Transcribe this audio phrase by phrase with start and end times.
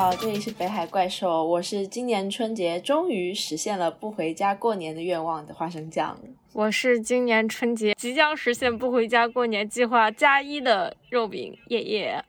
[0.00, 6.18] 好，这里是北海怪兽，我是今年春节终于实现了不回家过年的愿望的花生酱。
[6.54, 12.24] 我是今年春节即将实现不回家过年计划加一的肉饼叶叶。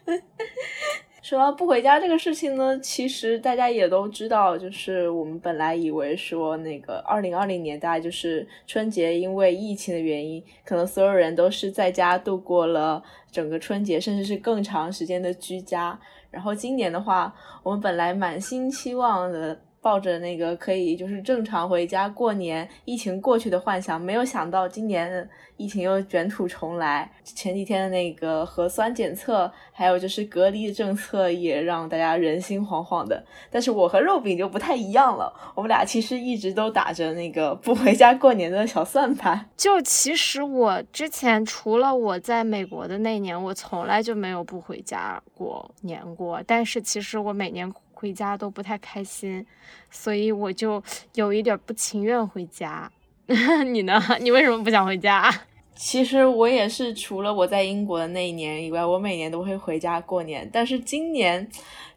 [1.22, 13.02] 说到不回家这个事情呢，其实大家也都知道，就是我们本来以为说那个二零二零年，大概就是春节因为疫情的原因，可能所有人都是在家度过了
[13.32, 15.98] 整个春节，甚至是更长时间的居家。
[16.36, 19.58] 然后今年的话，我们本来满心期望的。
[19.86, 27.08] 抱着那个可以就是正常回家过年，疫情过去的幻想，没有想到今年疫情又卷土重来。
[27.22, 33.24] 前几天的那个核酸检测，还有就是隔离政策，也让大家人心惶惶的。
[33.48, 39.48] 但是我和肉饼就不太一样了，我们俩其实一直都打着那个不回家过年的小算盘。
[39.56, 46.42] 就其实我之前除了我在美国的那年，我从来就没有不回家过年过。
[46.44, 47.72] 但是其实我每年。
[47.96, 49.44] 回家都不太开心，
[49.90, 50.82] 所以我就
[51.14, 52.92] 有一点不情愿回家。
[53.72, 54.00] 你呢？
[54.20, 55.32] 你为什么不想回家？
[55.74, 60.48] 其实我也是，除了我在英国的那一年以外，我每年都会回家过年。
[60.52, 61.48] 但是今年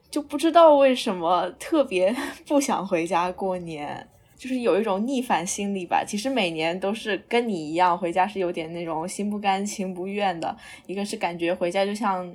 [0.09, 2.15] 就不知道为什么特别
[2.47, 6.03] 不想回家过年，就是有一种逆反心理吧。
[6.05, 10.57] 其实每年都是跟你一样，回家是有点那种心不甘情不愿的。
[10.87, 12.33] 一个是感觉回家就像。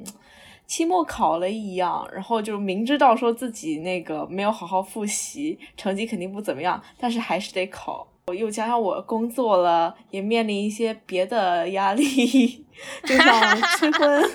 [0.66, 8.06] 期末考了一样，然后就明知道说自己那个没有好好复习，成绩肯定不怎么样，但是还是得考。
[8.34, 12.64] 又加上我工作了，也面临一些别的压力，
[13.04, 14.30] 就像催婚，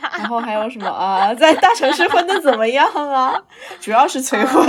[0.00, 3.34] 然后还有什么啊，在大城市混的怎么样啊？
[3.80, 4.64] 主要是催婚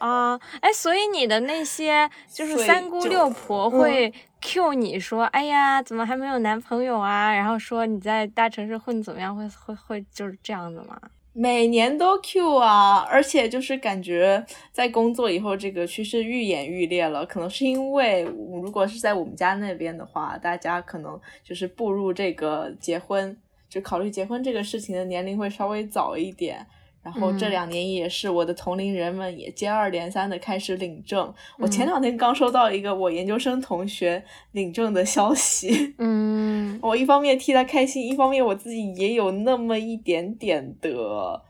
[0.00, 4.12] 啊，哎，所以你的那些就是三姑六婆会。
[4.40, 7.32] Q 你说，哎呀，怎么还没有男朋友啊？
[7.34, 9.36] 然后说你在大城市混怎么样？
[9.36, 10.98] 会会会就是这样的吗？
[11.32, 17.24] 每年都 Q 啊，而且就是感觉在工作以后，这个趋势愈演愈烈了。
[17.26, 23.36] 可能是因为如果是在我们家那边的话，大家可能就是步入这个结婚，
[23.68, 26.66] 就考虑结婚这个事情的年龄会稍微早一点。
[27.14, 31.32] 然后这两年也是，我的同龄人们也接二连三的开始领证。
[31.58, 41.42] 我前两天刚收到一个我研究生同学领证的消息， 嗯，我一方面替他开心，一方面我自己也有那么一点点的，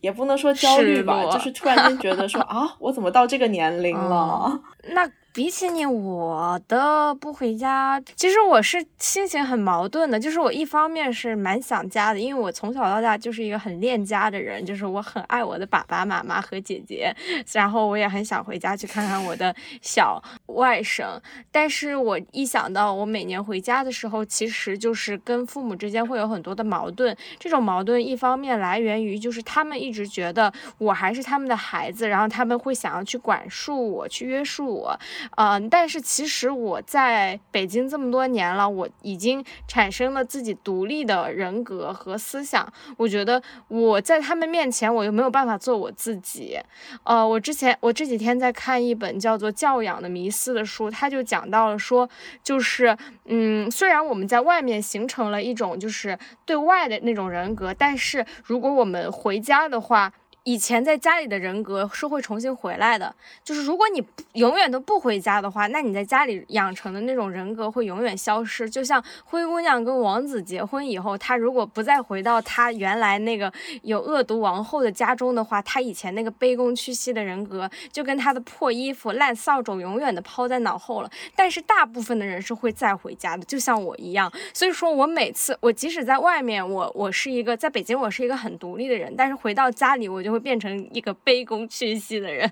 [0.00, 4.60] 也不能说焦虑吧，就是突然间觉得说 啊，我怎么到这个年龄了？
[4.94, 5.10] 那。
[5.34, 10.18] 比起你，我的不回家，其实我是心情很矛盾的。
[10.18, 17.12] 就是我一方面是蛮想家的，因为我从小到大就是一个很恋家的人，就是我很爱我的爸爸妈妈和姐姐，
[17.52, 19.52] 然后我也很想回家去看看我的
[19.82, 21.20] 小外甥。
[21.50, 27.16] 但是我一想到我每年回家的时候，其实就是跟父母之间会有很多的矛盾。
[27.40, 34.96] 这种矛盾一方面来源于就是他们一直觉得我还是他们的孩子，然后他们会想要去管束我，去约束我。
[35.36, 42.70] 嗯，但是其实我在北京这么多年了，我已经产生了自己独立的人格和思想。
[42.96, 46.58] 我觉得我在他们面前，我又没有办法做我自己。
[47.04, 52.08] 呃，我之前我这几天在看一本叫做《教养的迷思》的书，他就讲到了说，
[52.42, 60.12] 就是嗯，虽然我们在外面形成了一种就是对外的那种人格，但是如果我们回家的话。
[60.44, 68.68] 以前在家里的人格是会重新回来的，就是如果你永远都不回家的话，那你在家里养成的那种人格会永远消失。
[68.68, 73.50] 就像灰姑娘跟王子结婚以后，她如果不再回到她原来那个
[73.80, 81.10] 有恶毒王后的家中的话，她以前那个卑躬屈膝的人格就跟她的破衣服、烂扫帚永远的抛在脑后了。
[81.34, 84.30] 但是大部分的人是会再回家的，就像我一样。
[84.52, 90.33] 所以说我每次我即使在外面，我我是一个在北京，我是一个很独立的人，但是回到家里我就。
[90.34, 92.50] 会变成一个卑躬屈膝的人，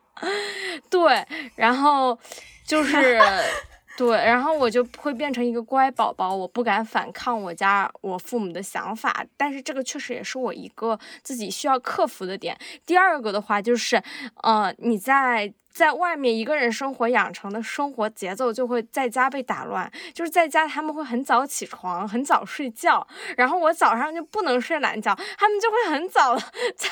[0.90, 1.24] 对，
[1.54, 2.18] 然后
[2.66, 3.20] 就是
[3.96, 12.58] 对，然后我就会变成一个乖宝宝，我不敢反抗我家我父母的想法，但是这个确实也是我一个自己需要克服的点。
[12.84, 14.02] 第二个的话就是，
[14.42, 15.52] 呃，你在。
[15.74, 23.06] 在外面一个人生活养成的生活节奏就会在家被打乱，就是在家他们会很早起床，很早睡觉，
[23.36, 26.38] 然后我早上就不能睡懒觉，他们就会很早
[26.78, 26.88] 在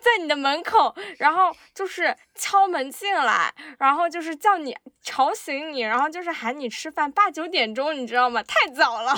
[0.00, 8.42] 在你的门口，然后就是敲门进来，然后就是叫你吵醒你，然后就是喊你吃饭，八九点钟你知道吗？
[8.42, 9.14] 太早了。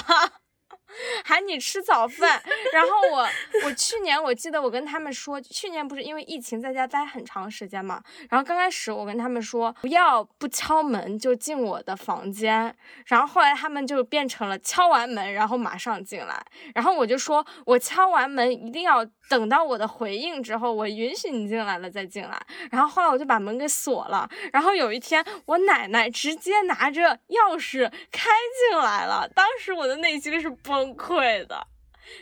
[1.25, 2.43] 喊你吃早饭。
[2.73, 3.29] 然后我
[3.65, 12.75] 我去年我记得我跟他们说，去年不是因为疫情在家待很长时间嘛，然后刚开始我跟他们说不要不敲门就进我的房间，
[13.07, 16.45] 然后后来他们就变成了敲完门然后马上进来，
[16.75, 22.41] 然后我就说我敲完门一定要等到我的回应之后，我允许你进来了再进来，
[22.71, 28.31] 然后后来我就把门给锁了，然后有一天我奶奶直接拿着钥匙开
[28.71, 31.67] 进来了，当时我的内心是崩溃的。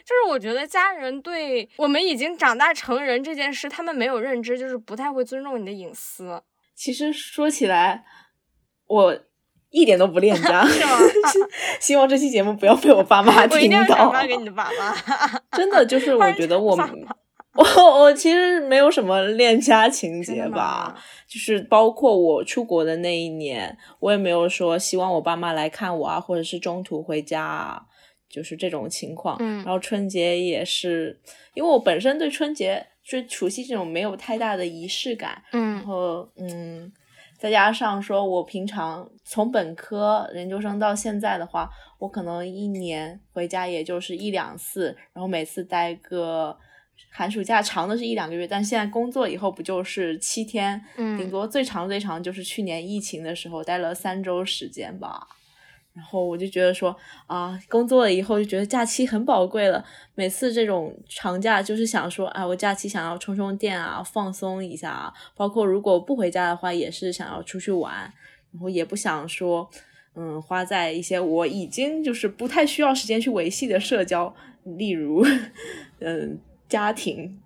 [0.05, 6.43] 就是我觉得家人对我们已经长大成人这件事，他们没有认知，就是不太会尊重你的隐私。
[6.75, 8.05] 其实说起来，
[8.89, 9.21] 我
[9.71, 10.67] 一点都不恋 家，
[11.81, 13.57] 希望这期节目不要被我爸妈听到。
[13.57, 14.95] 我一定要转发给你的爸妈。
[15.57, 16.77] 真的，就是我觉得我
[17.55, 20.95] 我我其实没有什么恋家情节吧，
[21.29, 27.83] 就是包括我出国的那一年，我也没有说希望我爸妈来看我啊，或者是中途回家啊。
[28.29, 31.19] 就是这种情况，嗯，然后春节也是，
[31.55, 36.93] 因为我本身对春节就除夕这种没有太大的仪式感，嗯，然后嗯，
[37.39, 46.57] 再加上说我平常从本科研究生到现在的话，我可能一年回家也就是一两次，然后每次待个
[47.11, 55.27] 寒暑假长的是一两个月，但现在工作以后不就是七天，嗯，顶多最长最长就是去年疫情的时候待了三周时间吧。
[55.97, 56.95] 然后我就觉得说
[57.27, 59.83] 啊，工作了以后就觉得假期很宝贵了。
[60.15, 65.11] 每次这种长假就是想说，哎，我假期想要充充电啊，放松一下啊。
[65.35, 68.13] 包括如果不回家的话，也是想要出去玩，
[68.53, 69.71] 然后也不想说，
[70.15, 74.35] 嗯，花在一些我已经就是不太需要时间去维系的社交，
[74.65, 75.25] 例如，
[76.01, 76.39] 嗯，
[76.69, 77.41] 家庭。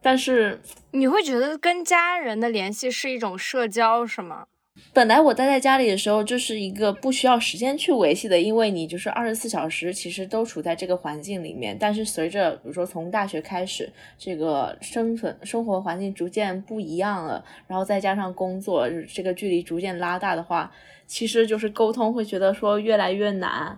[0.00, 0.60] 但是
[0.92, 4.46] 你会觉得跟家人的联系是一种社交，是吗？
[4.92, 11.76] 本来我待在家里的时候就是一个不需要时间去维系的，因为你就是二十四小时其实都处在这个环境里面。
[11.78, 20.72] 但是随着比如说从大学开始，这个生存生活环境逐渐不一样了，然后再加上工作这个距离逐渐拉大的话，
[21.06, 23.76] 其实就是沟通会觉得说越来越难。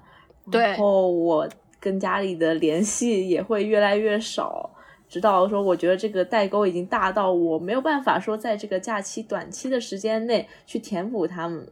[0.51, 1.49] 对，然后我
[1.81, 4.71] 跟家里的联系也会越来越少。
[5.09, 11.67] 直到说，我觉得这个代沟已经大到我没有办法说，在这个假期短期的时间内去填补他们，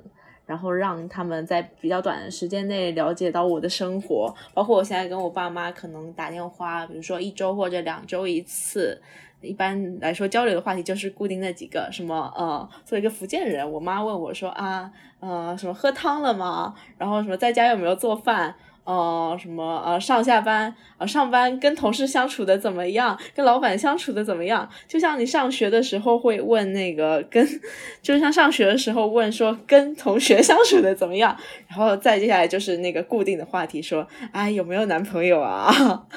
[0.47, 4.35] 然后让他们在比较短的时间内了解到我的生活。
[4.53, 9.01] 包括我现在跟我爸妈可能打电话，比如说一周或者两周一次。
[9.41, 14.91] 一般来说，交流的话题就是固定那几个，什么呃，作为一个福建人，我妈问我说啊，
[15.21, 16.75] 呃，什么喝汤了吗？
[16.97, 18.55] 然后什么在家有没有做饭？
[18.85, 23.19] 呃，什么呃，上下班呃，上班跟同事相处的怎么样？
[23.35, 24.69] 跟老板相处的怎么样？
[24.87, 27.47] 就像你上学的时候会问那个跟，
[28.03, 31.37] 就像上学的时候问说跟同学相处的怎么样？
[31.69, 35.73] 然后再接下来就是那个固定的话题，说哎有没有男朋友啊？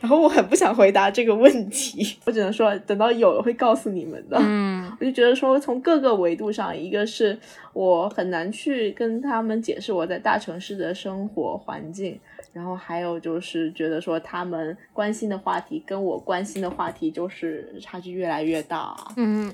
[0.00, 4.36] 然后我很不想回答这个问题，我只能说等到有了会告诉你们的。
[4.40, 7.38] 嗯， 我就觉得说从各个维度上，一个是
[7.72, 12.18] 我很难去跟他们解释我在大城市的生活环境，
[12.52, 18.96] 然后还有就是觉得说他们关心的话题跟我关心的话题就是差距越来越大。
[19.16, 19.52] 嗯。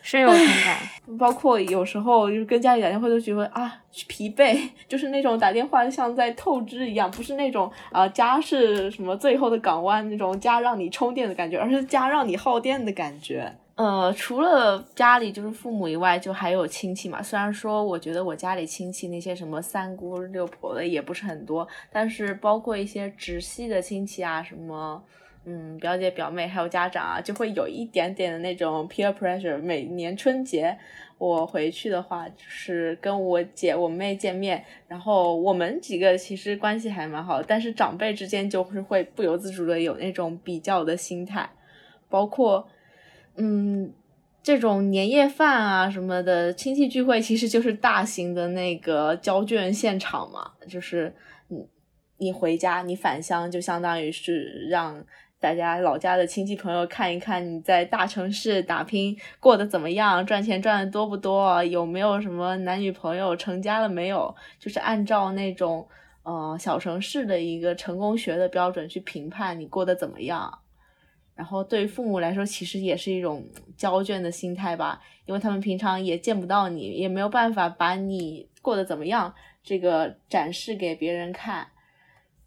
[0.00, 0.78] 深有同感，
[1.18, 4.56] 包括有时候就是跟家里打电话都觉得啊疲惫，
[4.88, 13.52] 就是那种打电话像在透支一样，不是那种啊家是什么最后的港湾那种家让你充电的感觉，而是家让你耗电的感觉。
[13.78, 17.22] 呃，除了家里就是父母以外，就还有亲戚嘛。
[17.22, 25.00] 虽然说我觉得我家里亲戚那些什么三姑六婆的也不是很多，但是包括一些直系的亲戚啊什么。
[25.44, 29.56] 嗯，表姐、表妹还有家长啊，就会有一点点的那种 peer pressure。
[29.62, 30.76] 每年春节
[31.16, 41.48] 我回去的话，就是跟我姐、我妹见面，然后我们几个其实关系还蛮好，但是长辈之间就是会不由自主的有那种比较的心态。
[42.10, 42.68] 包括，
[43.38, 43.92] 嗯，
[44.42, 51.14] 这种年夜饭啊什么的亲戚聚会，其实就是大型的那个交卷现场嘛，就是
[51.48, 51.66] 你
[52.18, 55.04] 你回家你返乡，就相当于是让。
[55.40, 64.34] 大家老家的亲戚朋友看一看你在大城市打拼过得怎么样，赚钱赚的多不多，有没有什么男女朋友，成家了没有？
[64.58, 65.86] 就是按照那种
[66.24, 70.58] 呃小城市的一个成功学的标准去评判你过得怎么样。
[71.38, 81.68] 然后对于父母来说，其实也是一种交卷的心态吧，因为他们平常也见不到你，也没有办法把你过得怎么样这个展示给别人看。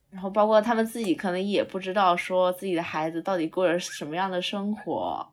[0.10, 5.25] 然后包括他们自己可能也不知道说自己的孩子到底过着什么样的生活，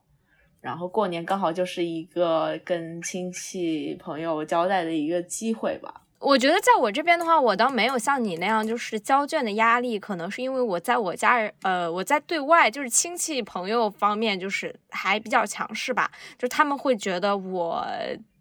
[0.61, 6.03] 然后过年刚好就是一个跟亲戚朋友交代的一个机会吧。
[6.21, 17.87] 我觉得在我这边的话，我倒没有像你那样，就是交卷的压力，可能是因为我在我家人，呃，我在对外就是亲戚朋友方面，就是还比较强势吧，就他们会觉得我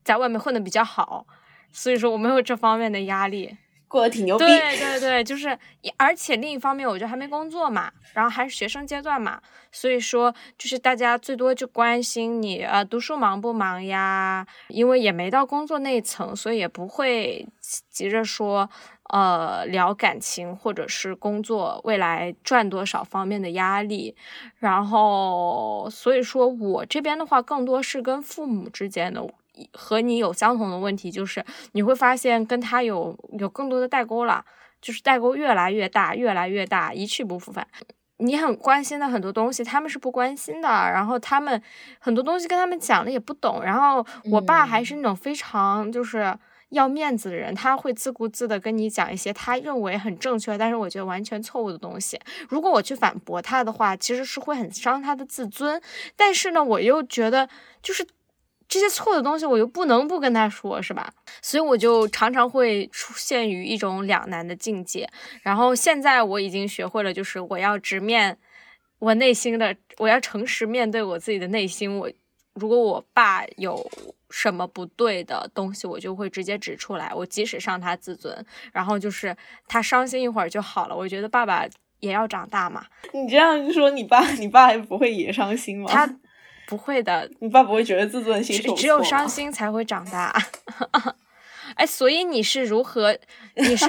[0.03, 1.25] 在外面混的比较好，
[1.71, 3.57] 所以说我没有这方面的压力。
[3.87, 5.57] 过得挺牛逼，对对对，就是，
[5.95, 9.41] 而且另一方面，我觉得还没工作嘛，然后还是学生阶段嘛，
[9.71, 17.47] 所以说就是大家最多就关心你呃读书忙不忙呀，因为也没到工作那一层，所以也不会
[17.89, 18.69] 急着说
[19.09, 24.15] 呃聊感情或者是工作未来赚多少方面的压力，
[24.57, 29.25] 然后所以说我这边的话更多是跟父母之间的。
[29.73, 34.43] 和你有相同的问题，就是你会发现跟他有有更多的代沟了，
[34.81, 37.67] 就是代沟越来越大，越来越大，一去不复返。
[38.19, 41.61] 你很关心的很多东西，他们是不关心的，然后他们
[41.99, 43.61] 很多东西跟他们讲了也不懂。
[43.63, 46.35] 然后我爸还是那种非常就是
[46.69, 52.19] 要面子的人，他会自顾自的跟你讲一些他认为很正确，但是我觉得完全错误的东西。
[52.49, 55.79] 如果我去反驳他的话，其实是会很伤他的自尊。
[56.15, 57.47] 但是呢，我又觉得
[57.83, 58.03] 就是。
[58.67, 61.09] 这些错的东西我又不能不跟他说，是吧？
[61.41, 65.09] 所以我就常常会出现于一种两难的境界。
[65.41, 68.37] 然后现在我已经学会了，就是我要直面
[68.99, 71.97] 我内心的，我要诚实面对我自己的内心。
[71.97, 72.11] 我
[72.55, 73.89] 如果我爸有
[74.29, 77.13] 什么不对的东西，我就会直接指出来。
[77.15, 79.33] 我即使伤他自尊，然后就是
[79.67, 80.95] 他伤心一会儿就好了。
[80.95, 81.65] 我觉得爸爸
[82.01, 82.85] 也要长大嘛。
[83.13, 85.89] 你这样说，你爸你爸还不会也伤心吗？
[85.89, 86.19] 他。
[86.67, 90.35] 不会的，你爸不会觉得自尊心受只有伤心才会长大。
[91.75, 93.17] 哎，所以你是如何，
[93.55, 93.85] 你是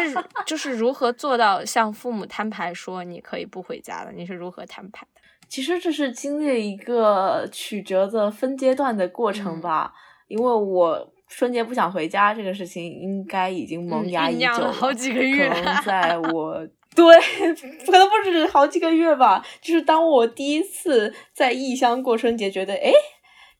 [0.47, 4.13] 就是如何做到向父母摊牌说你可以不回家的？
[4.13, 5.21] 你是如何摊牌的？
[5.49, 9.93] 其实这是经历一个曲折的分阶段的过程吧。
[10.29, 15.49] 因为我春节不想回家这个事情，应该已经萌芽已久了好几个月。
[15.49, 16.67] 可能在我。
[16.99, 17.55] 对，
[17.87, 19.47] 可能不止好几个月吧。
[19.61, 22.91] 就是当我第一次在异乡过春节，觉得哎，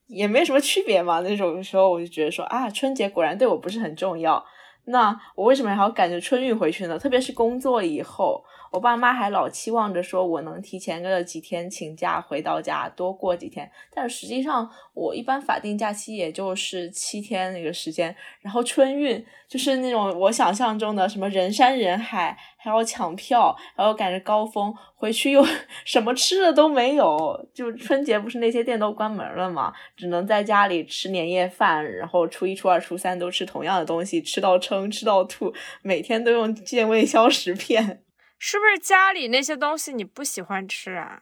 [0.07, 4.43] 也没什么区别嘛那种时候，我就觉得说啊，春节果然对我不是很重要。
[4.87, 6.99] 那我为什么还要赶着春运回去呢？
[6.99, 8.43] 特别是工作以后。
[8.71, 25.43] 我爸妈还老期望着说我能提前个几天请假回到家多过几天，但实际上我一般法定假期也就是七天那个时间，然后春运就是那种我想象中的什么人山人海，还要抢票，还要赶着高峰回去又
[25.85, 38.03] 什么吃的都没有，就春节不是那些店都关门了嘛，只能在家里吃年夜饭，然后初一、初二、初三都吃同样的东西，吃到撑，吃到吐，每天都用健胃消食片。
[38.39, 41.21] 是不是家里那些东西你不喜欢吃啊？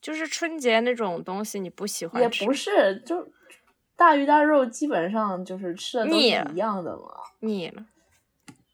[0.00, 2.44] 就是春节那种东西你不喜欢吃？
[2.44, 3.32] 也不是，就
[3.96, 7.02] 大鱼大肉基本上就是吃的都是一样的嘛。
[7.40, 7.84] 腻了，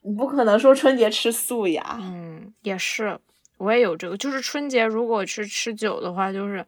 [0.02, 1.96] 你不可能说春节吃素呀。
[2.00, 3.18] 嗯，也是，
[3.56, 6.66] 我也有这个，就是春节如果是吃酒的话，就是。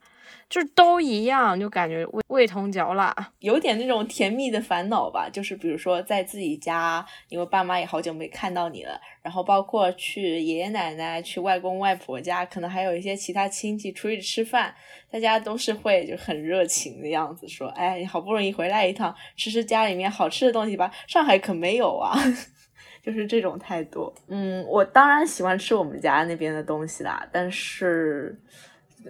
[0.49, 5.29] 就是都一样，就感觉味味同嚼蜡，有点那种甜蜜的烦恼吧。
[5.31, 14.75] 就是比如说在自己家，因为爸妈也好久没看到你了，然后包括去爷爷奶奶、去外公外婆家，可能还有一些其他亲戚出去吃饭，
[15.11, 22.17] 大家都是会就很热情的样子，说：“哎，你好不容易回来一趟，吃吃家里面好吃的东西吧。”上海可没有啊，
[23.05, 24.15] 就是这种态度。
[24.29, 28.41] 嗯，我当然喜欢吃我们家那边的东西啦，但是。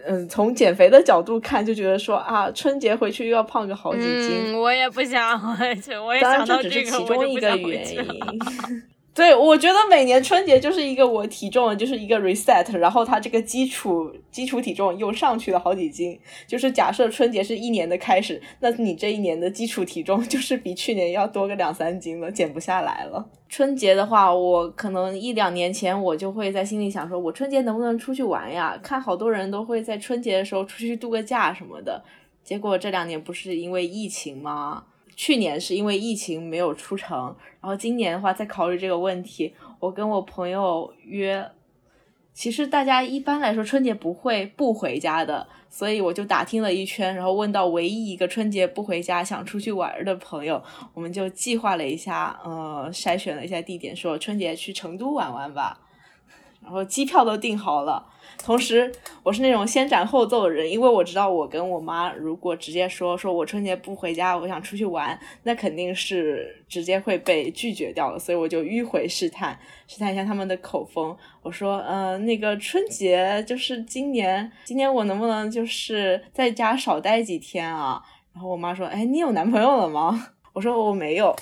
[0.05, 4.53] 嗯，从减肥的角度看，就觉得说啊，春节回去又要胖个好几斤。
[4.53, 8.05] 嗯，我也不想回去，我也想到这个，其中一个原因。
[9.19, 16.17] 对，我觉得每年春节就是一个我体重就是一个 reset，然后它这个基础基础体重又上去了好几斤。
[16.47, 23.29] 就是假设春节是一年的开始，那你这一年的基础体重 就是比去年要多个两三斤了，减不下来了。
[23.49, 28.79] 春节的话，我可能一两年前我就会在心里想说，我春节能不能出去玩呀？
[28.81, 32.01] 看好多人都会在春节的时候出去度个假什么的。
[32.41, 34.85] 结果这两年不是因为疫情吗？
[35.19, 39.53] 去年是因为疫情没有出城，然后今年的话在考虑这个问题。
[39.81, 41.45] 我跟我朋友约，
[42.33, 55.81] 其实大家一般来说春节不会不回家的，所以我就打听了一圈，然后问到唯一一个春节不回家想出去玩的朋友，我们就计划了一下，呃，筛选了一下地点，说春节去成都玩玩吧，
[56.63, 58.05] 然后机票都订好了。
[58.41, 58.91] 同时，
[59.21, 71.15] 我是那种先斩后奏的人，因为我知道我跟我妈如果直接说说我春节不回家，我想出去玩，那肯定是直接会被拒绝掉了，所以我就迂回试探，试探一下他们的口风。
[71.43, 78.01] 我说，嗯，那个春节就是今年，今年我能不能就是在家少待几天啊？
[78.33, 80.29] 然后我妈说，哎，你有男朋友了吗？
[80.53, 81.35] 我说我没有。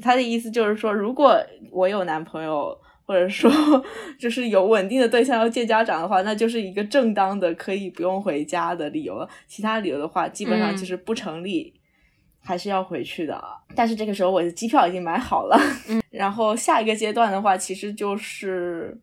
[0.00, 1.36] 他的意思就是说，如果
[1.70, 2.76] 我有男朋友，
[3.12, 3.50] 或者说
[4.18, 9.28] 就是有稳定的对象要见家长的话，那就是一个正当的可以不用回家的理由了。
[9.46, 11.74] 其他理由的话，基本上就是不成立，
[12.40, 13.38] 还是要回去的。
[13.74, 15.60] 但是这个时候我的机票已经买好了，
[16.10, 18.98] 然后下一个阶段的话，其实就是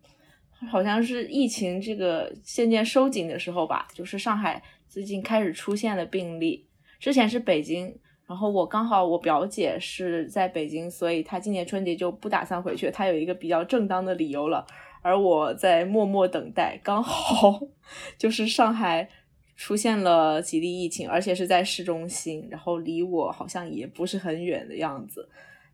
[0.72, 6.66] 好像是疫情这个渐渐收紧的时候吧，就是上海最近开始出现了病例，
[7.00, 7.96] 之前是北京。
[8.30, 14.64] 然后我刚好我表姐是在北京，所以她今年春节就不打算回去，她有一个比较正当的理由了。
[15.02, 17.60] 而我在默默等待，刚好
[18.20, 19.10] 就是上海
[19.56, 25.28] 出现了几例疫情，而且是在市中心，然后离我好像也不是很远的样子。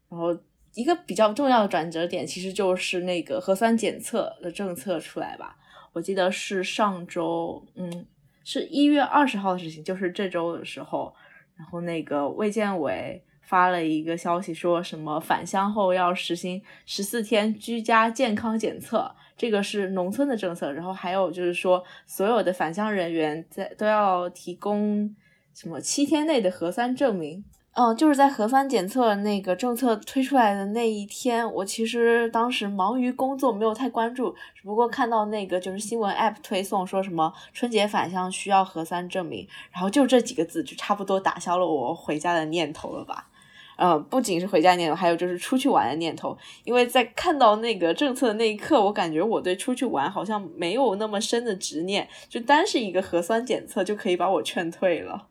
[0.08, 0.34] 然后
[0.76, 5.58] 一个比较重要的转折点，其实就是那个核酸检测的政策出来吧。
[5.92, 8.06] 我记得是上周，嗯，
[8.46, 11.14] 是一月二十号的事情，就是这周的时候。
[11.58, 20.72] 然后那个卫健委发了一个消息，说什么返乡后要实行十四天居家健康检测，这个是农村的政策。
[20.72, 25.16] 然后还有就是说，所有的返乡人员在都要提供
[25.54, 27.44] 什么七天内的核酸证明。
[27.78, 43.28] 嗯，就是在核酸检测那个政策推出来的那一天，我其实当时忙于工作，没有太关注，只不过看到那个就是新闻 app 推送说什么春节返乡需要核酸证明，然后就这几个字就差不多打消了我回家的念头了吧。
[43.76, 55.28] 呃，不仅是回家念头，还有就是出去玩的念头，因为在看到那个政策的那一刻，我感觉我对出去玩好像没有那么深的执念，就单是一个核酸检测就可以把我劝退了。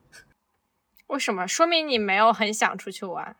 [1.08, 1.46] 为什么？
[1.46, 3.36] 说明你没有很想出去玩。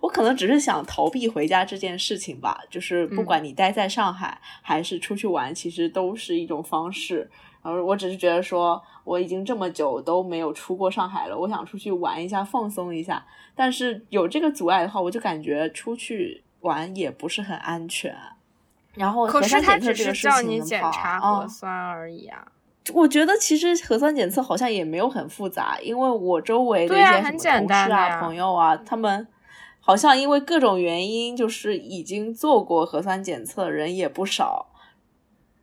[0.00, 2.60] 我可能只是想逃避回家这件事情吧。
[2.68, 7.30] 就是不管你待在上海还是出去玩，其实都是一种方式。
[7.62, 13.26] 然后我只是觉得说，我已经这么久都没有出过上海了，我想出去玩一下，放松一下。
[13.54, 18.16] 但是有这个阻碍的话，我就感觉出去玩也不是很安全。
[18.94, 22.46] 然后核酸检测这个事情的话，核酸而已啊。
[22.94, 29.26] 我觉得其实核酸检测好像也没有很复杂，因为我周围的一些什么同事啊、朋友啊，他们
[29.80, 34.66] 好像因为各种原因，就是已经做过核酸检测的人也不少。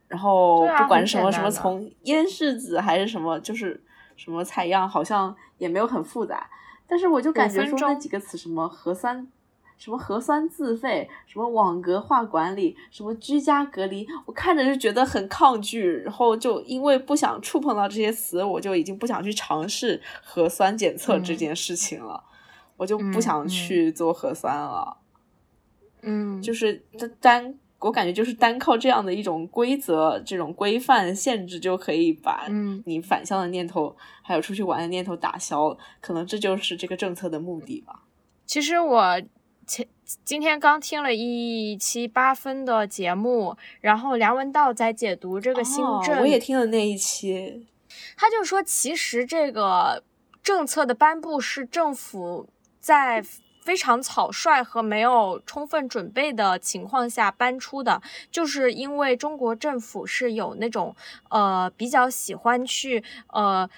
[0.06, 3.82] 然后不管什么什么从咽拭子还是什么，就是
[4.16, 6.48] 什么采样，好像也没有很复杂。
[6.86, 9.28] 但是我就感觉说那几个词，什么核酸。
[9.78, 22.24] 什么核酸自费，什么网格化管理，什么居家隔离，我看着就觉得很抗拒，然后就因为不想触碰到这些词，我就已经不想去尝试核酸检测这件事情了，
[22.76, 24.96] 我就不想去做核酸了。
[26.02, 26.84] 嗯，就是
[27.20, 32.48] 单，我感觉就是单靠这样的一种规则、这种规范限制就可以把
[32.84, 38.02] 你返乡的念头，还有出去玩的念头打消，可能这就是这个政策的目的吧。
[38.44, 39.22] 其实我。
[39.68, 39.86] 前
[40.24, 47.66] 今天刚听了一期八分的节目，然后梁文道在解读这个新政，我也听了那一期。
[48.16, 50.02] 他就说，其实这个
[50.42, 52.48] 政策的颁布是政府
[52.80, 53.22] 在
[53.62, 58.00] 非常草率和没有充分准备的情况下颁出的，
[58.30, 60.96] 就是因为中国政府是有那种
[61.28, 63.68] 呃比较喜欢去呃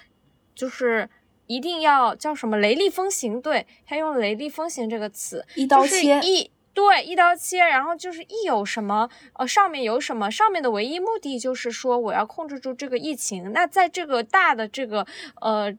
[0.55, 1.11] 就是。
[1.50, 3.40] 一定要叫什么雷厉风行？
[3.40, 13.52] 对他用雷厉风行这个词，一刀切，一对一刀切，然后就是一有什么呃上面有什么，上面的唯一目的就是说我要控制住这个疫情。
[13.52, 15.04] 那在这个大的这个
[15.40, 15.76] 呃。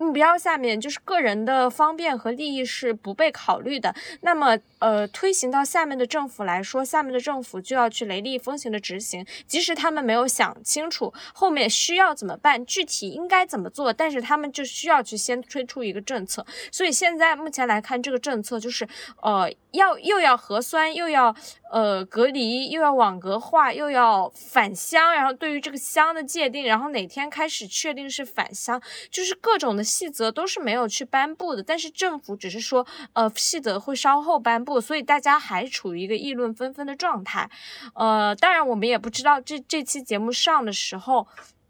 [0.00, 3.94] 目标下面就是个人的方便和利益是不被考虑的。
[4.22, 16.46] 那么，呃，推行到下面的政府来说，下面的政府就要去雷厉风行的执行，即使他们没有想清楚后面需要怎么办，具体应该怎么做，但是他们就需要去先推出一个政策。
[16.72, 18.88] 所以现在目前来看，这个政策就是，
[19.20, 21.36] 呃，要又要核酸，又要
[21.70, 29.84] 呃隔离，又要网格化，又要返乡，然后对于这个乡的界定，然后哪天开始确定是返乡，就是各种的。
[29.90, 37.50] 细则都是没有去颁布的，但是政府只是说，呃，细则会稍后颁布，所以大家还处于一个议论纷纷的状态。
[37.94, 41.26] 呃，当然我们也不知道这这期节目上的时候，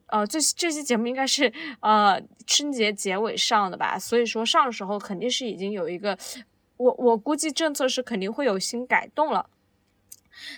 [0.07, 6.19] 呃，这这期节目应该是呃春节结尾上的吧，所以说上的时候肯定是已经有一个，
[6.77, 9.47] 我我估计政策是肯定会有新改动了。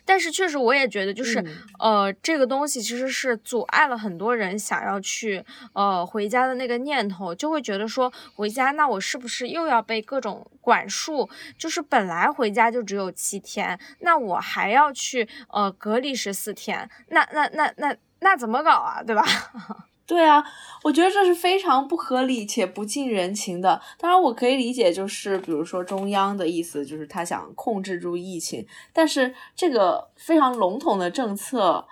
[0.04, 1.44] 但是确实，我也觉得，就是
[1.78, 11.28] 呃，这个东西其实是阻碍了很多人想要去呃回家的那个念头，就会觉得说回家，那我是不是又要被各种管束？
[11.56, 19.02] 就是本来回家就只有七天，那我还要去呃隔离十四天，那那那那那怎么搞啊？
[19.02, 19.22] 对吧？
[20.04, 20.44] 对啊，
[20.82, 23.80] 我觉得这是非常不合理且不近人情的。
[23.98, 31.86] 当然，我可以理解，就是比如说中央的意思，就是他想控制住疫情，但是这个非常笼统的政策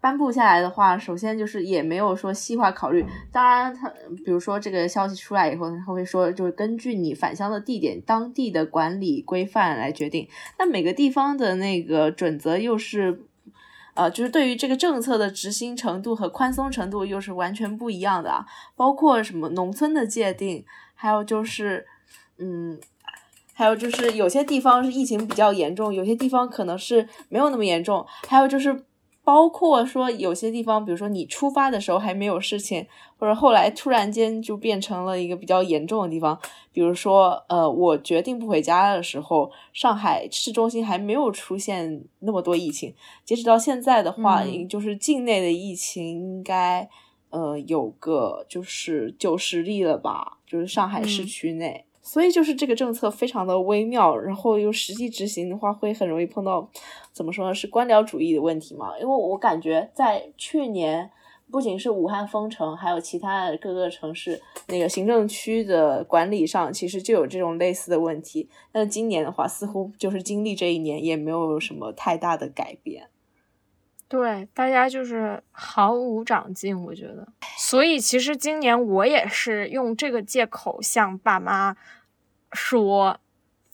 [0.00, 3.04] 颁布下来的话，首先就是也没有说细化考虑。
[3.30, 3.88] 当然，他
[4.24, 10.26] 比如说这个消息出来以后，他会说就是根据你返乡的地点、当地的管理规范来决定。
[10.58, 13.26] 那每个地方的那个准则又是。
[13.94, 18.44] 呃，就是对于这个政策的执行程度和宽松程度又是完全不一样的啊，
[18.76, 21.86] 包括什么农村的界定，还有就是，
[22.38, 22.78] 嗯，
[23.52, 28.84] 还有就是有些地方是疫情比较严重，有些地方可能是没有那么严重，还有就是。
[29.26, 32.86] 包括说有些地方，比如说你出发的时候还没有事情，
[33.24, 36.38] 或者后来突然间就变成了一个比较严重的地方。
[36.74, 42.94] 比如说，呃，我决定不回家的时候，上海市中心还没有出现那么多疫情。
[43.24, 46.86] 截止到现在的话，就是境内的疫情应该，
[47.30, 51.86] 呃，有个就是九十例了吧，就是上海市区内。
[52.02, 56.68] 所以就是这个政策非常的微妙，然后又实际执行的话会很容易碰到，
[57.10, 57.54] 怎么说呢？
[57.54, 58.98] 是官僚主义的问题嘛？
[58.98, 61.10] 因为我感觉在去年，
[61.50, 68.48] 不仅是武汉封城，还有其他的各个城市那个行政区的管理上，其实就有这种类似的问题。
[68.72, 73.08] 但今年的话，似乎就是经历这一年，也没有什么太大的改变。
[74.08, 77.28] 对，大家就是毫无长进，我觉得。
[77.56, 81.76] 所以其实今年我也是用这个借口向爸妈
[82.52, 83.20] 说。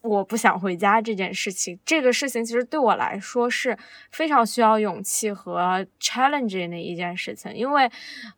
[0.02, 3.76] 我不想回家这件事情，这个事情其实对我来说是
[4.10, 7.90] 非常需要勇气和 challenging 的一件事情，因为，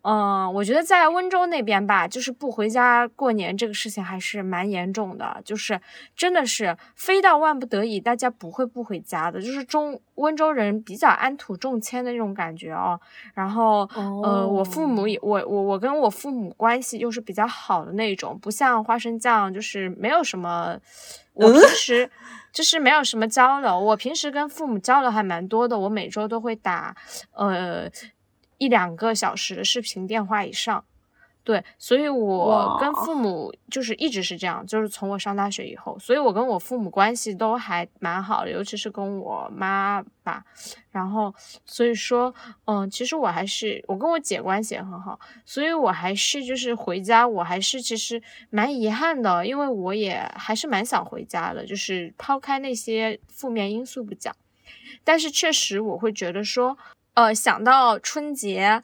[0.02, 5.80] 嗯，我觉得在温州那边吧，就是不回家过年这个事情还是蛮严重的，就是
[6.16, 13.00] 真的是非到万不得已，大家不会不回家的，就是中温州人比较安土重迁的那种感觉哦。
[13.34, 20.78] 然后，呃，我父母也，我我我跟我父母关系又是比较好的那种，不像花生酱，就是没有什么。
[21.34, 22.10] 我平时
[22.52, 26.94] 就是没有什么交流，我平时跟父母交流还蛮多的，我每周都会打
[27.32, 27.88] 呃
[28.58, 30.84] 一两个小时的视频电话以上。
[31.44, 40.44] 对，所以我跟父母就是一直是这样，就是从我上大学以后，所以我跟我父母关系都还蛮好的，尤其是跟我妈吧。
[40.92, 41.34] 然后，
[41.66, 42.32] 所以说，
[42.66, 54.32] 嗯，其实我还是我跟我姐关系也很好，所以我还是就是回家，我还是其实蛮遗憾的，因为我也还是蛮想回家的，就是抛开那些负面因素不讲，
[55.02, 56.78] 但是确实我会觉得说，
[57.14, 58.80] 呃，想到春节。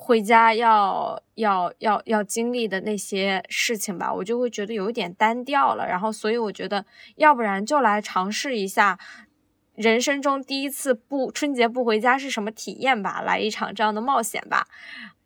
[0.00, 5.86] 回家要要要要经历的那些事情吧，我就会觉得有一点单调了。
[5.86, 8.96] 然后，所以我觉得，要不然就来尝试一下
[9.74, 14.66] 人生中第一次不春节不回家是什么体验吧，来一场这样的冒险吧。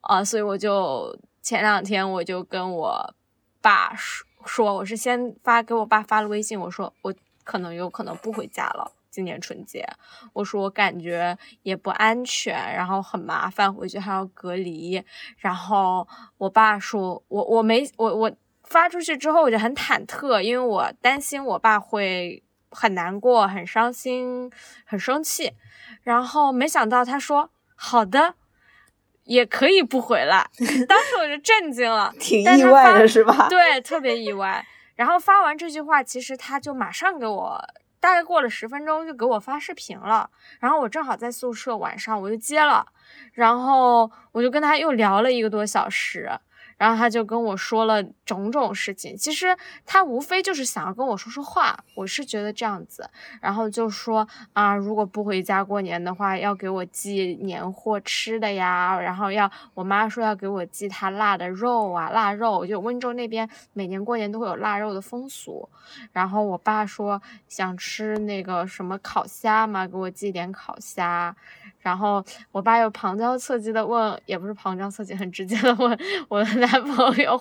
[0.00, 3.14] 啊，所以我就前两天我就跟我
[3.61, 8.90] 爸说说，我是先发给我爸发了微信，我说我可能有可能不回家了。
[9.12, 9.87] 今年春节，
[10.33, 15.05] 我说我感觉也不安全，然后很麻烦，回去还要隔离。
[15.37, 18.33] 然后我爸说，我我没我我
[18.64, 24.51] 发出去之后我就很忐忑，因为我担心我爸会很难过、很伤心、
[24.87, 25.53] 很生气。
[26.03, 28.37] 然后没想到他说好的，
[29.25, 30.48] 也可以不回来。
[30.88, 33.46] 当时我就震惊了， 挺意外的是吧？
[33.51, 34.64] 对，特别意外。
[34.94, 37.62] 然后发完这句话，其实他就马上给我。
[38.02, 40.28] 大概过了十分钟，就给我发视频了。
[40.58, 42.84] 然后我正好在宿舍，晚上我就接了，
[43.32, 46.28] 然后我就跟他又聊了一个多小时。
[46.83, 53.09] 然后他就跟我说了种种事情，其实他无非就是想要跟我说说话，我是觉得这样子。
[53.40, 58.99] 然后就说啊，如果不回家过年的话，要给我寄年货吃的呀。
[58.99, 62.66] 然后要我妈说要给我寄她腊的肉啊，腊肉。
[62.66, 65.68] 就温州那边每年过年都会有腊肉的风俗。
[66.11, 71.37] 然后我爸说想吃那个什么烤虾嘛，给我寄点烤虾。
[71.83, 77.37] 然后我爸又旁敲侧击的问，也不是旁敲侧击，很直接的问 我的男朋友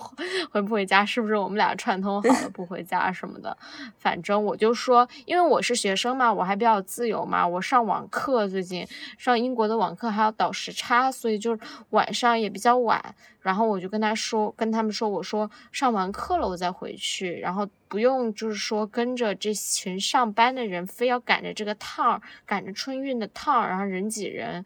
[0.50, 3.56] 回不回家，是不是我们俩串通好了不回家什么的。
[3.96, 11.56] 反正我就说，因为我是学生嘛，我还比较自由嘛，我上网课最近上英国的网课还要倒时差，所以就
[11.90, 13.14] 晚上也比较晚。
[13.42, 24.64] 然后我就跟他说，跟他们说，我说上完课了我再回去，然后不用就是说跟着这群上班的人非要赶着这个趟，赶着春运的趟，然后人挤人。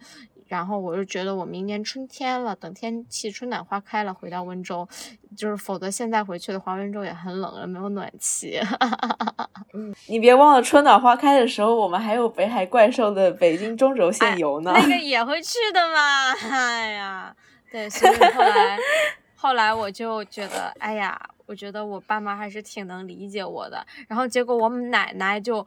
[0.49, 4.89] 然后我就觉得我明年春天了，等天气春暖花开了，回到温州，
[5.37, 8.61] 就是否则现在回去的话，温州也很冷了，没有暖气。
[9.75, 14.73] 嗯，你别忘了春暖花开的时候，我们还有北海怪兽的北京中轴线游呢。
[14.73, 17.35] 那个也会去的嘛， 哎呀。
[17.77, 18.79] 对，所以后来
[19.37, 23.87] 后来我就觉得，哎呀，我觉得我爸妈还是挺能理解我的。
[24.09, 25.67] 然后结果我奶奶就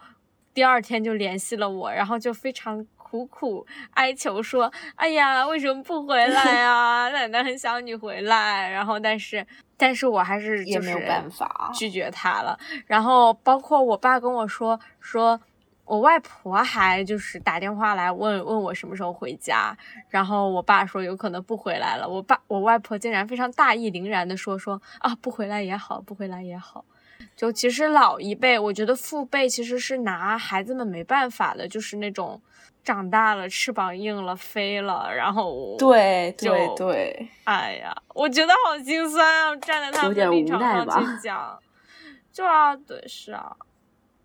[0.51, 7.09] 第二天就联系了我，然后就非常苦苦哀求说：“哎呀，为什么不回来啊？
[7.11, 9.45] 奶奶很想你回来。”然后但是
[9.77, 12.57] 但是我还是也没有办法拒绝他了。
[12.87, 15.39] 然后包括我爸跟我说说。
[15.89, 19.75] 我外婆还就是打电话来问问我什么时候回家，
[20.07, 22.07] 然后我爸说有可能不回来了。
[22.07, 26.85] 我爸我外婆竟然非常大义凛然的说说啊不回来也好，不回来也好。
[27.35, 32.39] 就其实老一辈，我觉得父辈其实是拿孩子们没办法的，就是那种
[32.83, 41.57] 长大了翅膀硬了飞了，然后对对对，哎呀，我觉得好心酸啊，站在他们的立场上去 讲，
[42.31, 43.55] 就啊，对，是啊。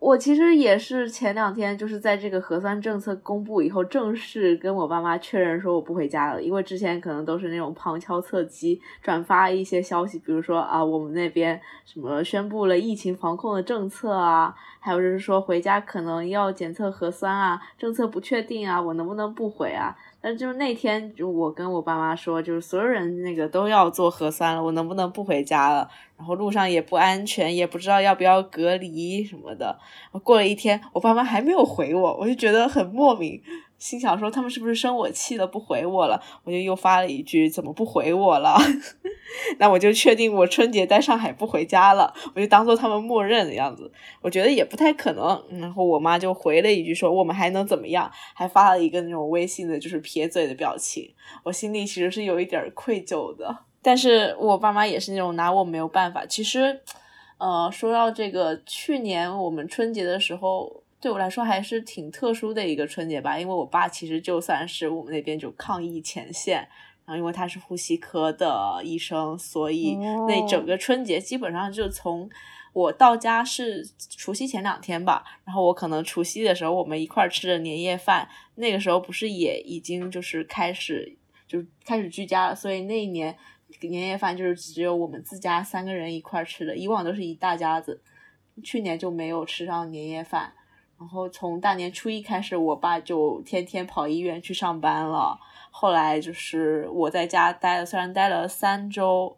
[0.04, 6.42] 我其实也是前两天，就是在这个核酸政策公布以后，正式跟我爸妈确认说我不回家了。
[6.42, 19.96] 因为之前可能都是那种旁敲侧击转发一些消息，比如说啊，我们那边什么宣布了疫情防控的政策啊，还有就是说回家可能要检测核酸啊，政策不确定啊，我能不能不回啊？
[20.24, 25.86] 但就是那天，就我跟我爸妈说，就是所有人那个都要做核酸了，我能不能不回家了？
[26.16, 29.78] 然后路上也不安全，也不知道要不要隔离什么的。
[30.22, 33.38] 过了一天，我爸妈还没有回我，我就觉得很莫名。
[33.78, 36.22] 心想说他们是不是生我气了不回我了？
[36.44, 38.56] 我就又发了一句怎么不回我了？
[39.58, 43.90] 那我就确定我春节在上海不回家了，我就当做他们默认的样子。
[44.22, 45.44] 我觉得也不太可能。
[45.60, 48.10] 然后我妈就回了一句说我们还能怎么样？
[48.34, 51.12] 还发了一个那种微信的就是撇嘴的表情。
[51.42, 56.24] 我心里其实是有一点愧疚的，但是我爸妈也是那种拿我没有办法。
[56.24, 56.80] 其实，
[57.38, 60.83] 呃，说到这个，去年我们春节的时候。
[61.04, 66.66] 对我来说还是挺特殊的一个春节吧，因为我爸其实就算是我们那边就抗疫前线，
[67.04, 72.30] 然后因为他是呼吸科的医生，所以那整个春节基本上就从
[72.72, 73.86] 我到家是
[74.16, 83.36] 除夕前两天吧，然后我可能除夕的时候我们一块儿吃的年夜饭，那个时候不是也已经就是开始就开始居家了，所以那一年
[83.82, 88.02] 年夜饭就是只有我们自家三个人一块儿吃的，以往都是一大家子，
[88.62, 90.54] 去年就没有吃上年夜饭。
[90.98, 95.38] 然后从大年初一开始，我爸就天天跑医院去上班了。
[95.70, 99.36] 后来就是我在家待了，虽然待了三周，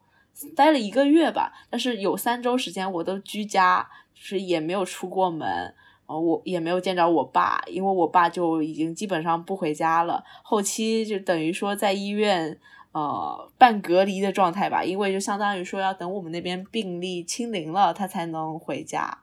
[0.54, 5.74] 待了一个月吧，但是有三周时间我都居家，就是也没有出过门。
[6.06, 10.22] 呃，我也没有见着我爸，因为我爸就已经基本上不回家了。
[10.42, 12.56] 后期就等于说在医院
[12.92, 19.18] 呃半隔离的状态吧，因为就相当于说要等我们那边病例清零了，他才能回家。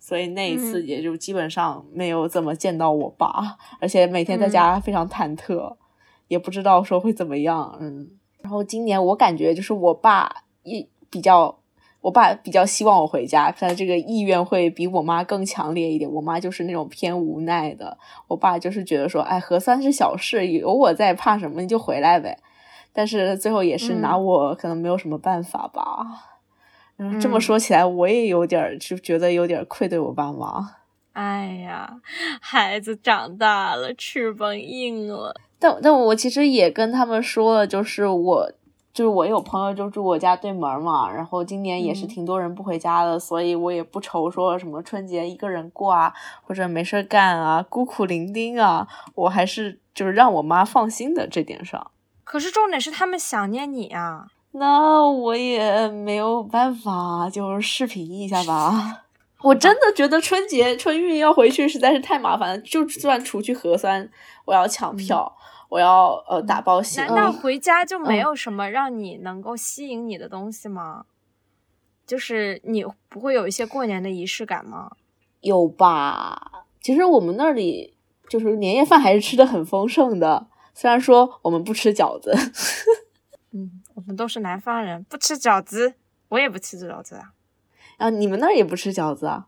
[0.00, 5.76] 所以那一次也就基本上没有怎么见到我爸，而且每天在家非常忐忑，
[6.26, 7.76] 也不知道说会怎么样。
[7.80, 8.08] 嗯，
[8.40, 10.28] 然后今年我感觉就是我爸
[10.62, 11.58] 一比较，
[12.00, 16.10] 我爸比较希望我回家，他这个意愿会比我妈更强烈一点。
[16.10, 21.60] 我妈就是那种偏无奈的，我爸就是觉得说，哎，核酸是小事，有我在，怕什么？
[21.60, 22.38] 你就回来呗。
[22.92, 26.29] 但是最后也是拿我可能没有什么办法吧。
[27.20, 30.76] 这么说起来，我也有点就觉得有点愧对我爸妈。
[31.12, 32.00] 哎呀，
[32.40, 35.34] 孩子长大了，翅膀硬了。
[35.58, 38.52] 但但我其实也跟他们说了，就是我
[38.94, 51.90] 就是我有朋友就住我家对门嘛，然后今年也是挺多人不回家的，所以我也不愁说什么春节一个人过啊，或者没事干啊，孤苦伶仃啊，我还是就是让我妈放心的这点上。
[52.24, 54.28] 可是重点是他们想念你啊。
[54.52, 59.04] 那我也没有办法，就视频一下吧。
[59.42, 62.58] 我真的觉得春节春运要回去实在是太麻烦了。
[62.58, 64.10] 就算除去核酸，
[64.44, 65.34] 我要抢票，
[65.70, 67.08] 我要呃打包行李。
[67.08, 71.04] 难道回家就没有什么让你能够吸引你的东西吗？
[72.06, 74.90] 就是你不会有一些过年的仪式感吗？
[75.40, 76.66] 有吧。
[76.82, 77.94] 其实我们那里
[78.28, 82.34] 就是年夜饭还是吃的很丰盛的，虽然说我们不吃饺子。
[84.00, 84.04] 嗯。
[84.04, 85.94] 我们都是南方人，不吃饺子，
[86.28, 87.32] 我也不吃饺子啊。
[87.98, 89.46] 啊，你们那儿也不吃饺子啊？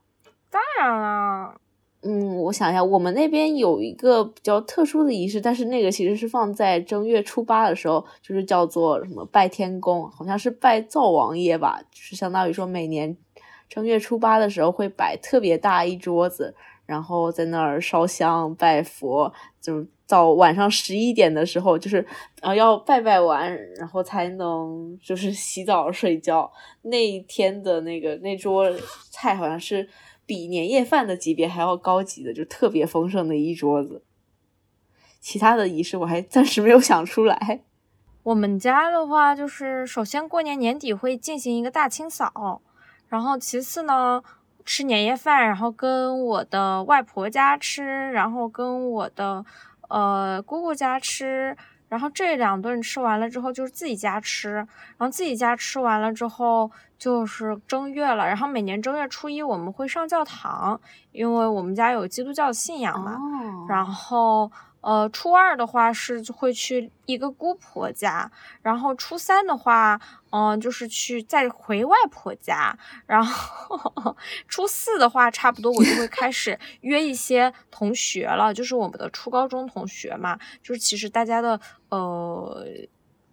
[0.50, 1.54] 当然了。
[2.02, 13.16] 嗯，我想一下，我们那边有一个比较特殊的仪式，但是那个其实是放在正月初八的时候，就是叫做什么拜天公，好像是拜灶王爷吧，就是相当于说每年
[13.68, 16.54] 正月初八的时候会摆特别大一桌子。
[16.84, 22.06] 然后在那儿烧香拜佛，就到晚上十一点的时候，就是
[22.42, 26.52] 呃要拜拜完，然后才能就是洗澡睡觉。
[26.82, 28.70] 那一天的那个那桌
[29.10, 29.88] 菜好像是
[30.26, 34.04] 比年夜饭的级别还要高级的，就特别丰盛的一桌子。
[35.18, 37.62] 其他的仪式我还暂时没有想出来。
[38.22, 42.60] 我们家的话，就是首先过年年底会进行一个大清扫，
[43.08, 44.22] 然后其次呢，
[44.64, 49.44] 吃年夜饭，然后跟我的外婆家吃，然后跟我的
[49.92, 51.56] 呃姑姑家吃，
[51.88, 60.80] 然后这两顿吃完了之后就是自己家吃，然后自己家吃完了之后就是正月了，然后每年正月初一我们会上教堂，
[61.12, 63.16] 因为我们家有基督教信仰嘛，
[63.68, 64.50] 然后。
[64.82, 68.30] 呃，初二的话是会去一个姑婆家，
[68.62, 74.16] 然后初三的话，嗯，就是去再回外婆家，然后
[74.46, 82.66] 初四的话，差不多我就会开始 约一些同学了，就是我们的初高中同学嘛，就是其实大家的呃。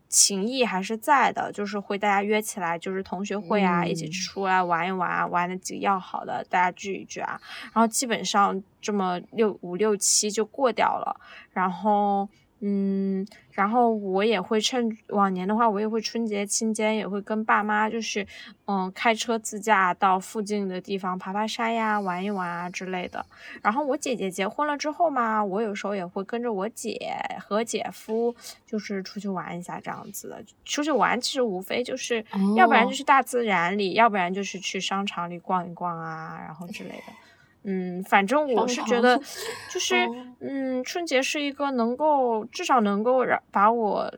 [0.09, 7.39] 情谊还是在的，就是会大家约起来，就是同学会啊，一起出来玩一玩，玩的几个要好的，大家聚一聚啊，
[7.73, 11.15] 然后基本上这么六五六七就过掉了，
[11.53, 12.27] 然后。
[12.61, 18.25] 嗯，然后我也会趁往年的话，我也会春节期间也会跟爸妈，就是
[18.65, 23.25] 嗯开车自驾到附近的地方爬爬山呀，玩一玩啊之类的。
[23.61, 26.99] 然后我姐姐结婚了之后嘛，我有时候也会跟着我姐
[27.39, 30.43] 和姐夫，就是出去玩一下这样子的。
[30.65, 32.23] 出去玩其实无非就是，
[32.57, 37.13] 要不然就是大自然里，要不然就是去商场里逛一逛啊，然后之类的。
[37.63, 39.17] 嗯，反正我是觉得，
[39.69, 40.07] 就 是
[40.39, 44.13] 嗯，春节是一个能够至少能够让把我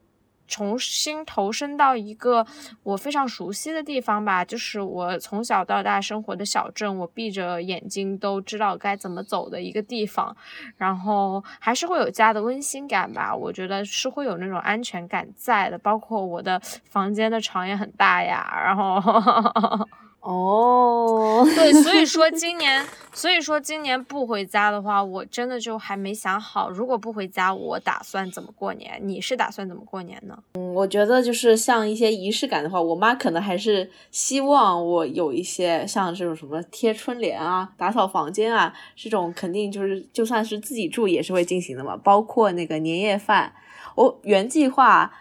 [0.48, 2.46] 重新投身到一个
[2.84, 10.36] 我非常熟悉的地方吧，就是我从小到大生活的小镇，我闭着眼睛都知道该怎么走的一个地方，
[10.78, 19.02] 然后还是会有家的温馨感吧，我觉得是会有那种安全感在的，包括我的房间的床也很大呀，然后。
[20.22, 29.00] 哦，对， 所以说今年，所以说今年不回家的话，我真的就还没想好，如果不回家，我打算怎么过年？
[29.02, 30.38] 你是打算怎么过年呢？
[30.54, 41.98] 嗯，我觉得就是像一些仪式感的话，我妈可能还是希望我有一些像这种什么贴春联啊、打扫房间啊，这种肯定就是就算是自己住也是会进行的嘛。
[41.98, 43.52] 包括那个年夜饭，
[43.96, 45.12] 我原计划。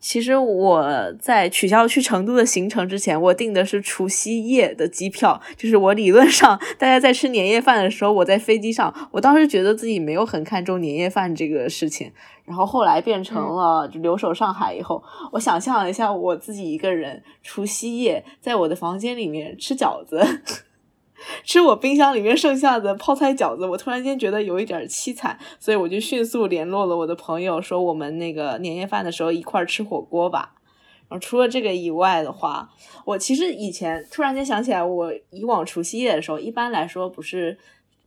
[0.00, 5.40] 其实我在取消去成都的行程之前，我订的是除夕夜的机票。
[5.56, 12.12] 就是我理论上，大家在吃年夜饭的时候，我在飞机上，我当时觉得自己没有很看重年夜饭这个事情。
[12.44, 20.24] 然后后来变成了就留守上海以后，我想象了一下我自己一个人除夕夜在我的房间里面吃饺子。
[21.44, 30.54] 吃我冰箱里面剩下的泡菜饺子，我突然间觉得有一点凄惨，所以我就迅速联络了我的朋友，说我们那个年夜饭的时候一块儿吃火锅吧。
[31.08, 32.68] 然后除了这个以外的话，
[33.06, 37.58] 我其实以前突然间想起来，我以往除夕夜的时候，一般来说不是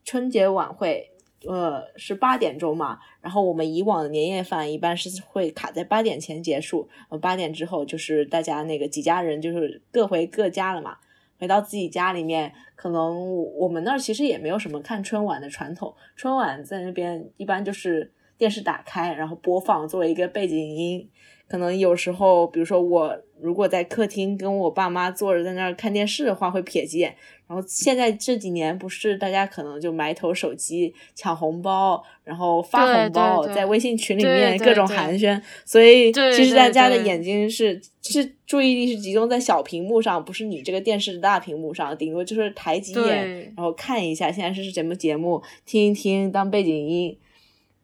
[0.05, 1.09] 春节晚会，
[1.47, 2.99] 呃，是八点钟嘛。
[3.19, 10.97] 然后我们以往的年夜饭一般是会卡在八点前结束，呃，八点之后就是大家那个几家人就是各回各家了嘛。
[11.41, 15.91] 回到自己家里面，可能我们那儿其实也没有什么看春晚的传统。
[16.15, 21.09] 春晚在那边一般就是电视打开，然后播放作为一个背景音。
[21.47, 27.15] 可能有时候，比如说我如果在客厅跟我爸妈坐着在那儿看电视的话，会瞥几眼。
[27.51, 47.17] 然后现在这几年不是大家可能就埋头手机抢红包，然后发红包，在微信群里面各种寒暄，所以其实大家的眼睛是是注意力是集中在小屏幕上，不是你这个电视的大屏幕上，顶多就是抬几眼，然后看一下现在是什么节目，听一听当背景音。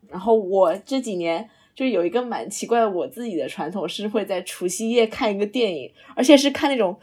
[0.08, 6.97] 然后我这几年就有一个蛮奇怪的我自己的传统，是会在除夕夜看一个电影，而且是看那种。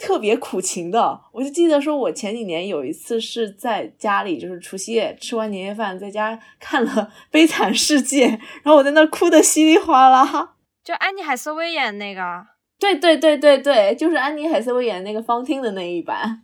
[0.00, 6.90] 特别苦情的，我就记得说，我前几年有一次是在家里，就是除夕夜吃完年夜饭，在家看了
[7.30, 10.54] 《悲惨世界》，然后我在那哭的稀里哗啦。
[10.82, 12.46] 就安妮海瑟薇演那个？
[12.78, 16.42] 对对对对对，就是安妮海瑟薇演那个方汀的那一版。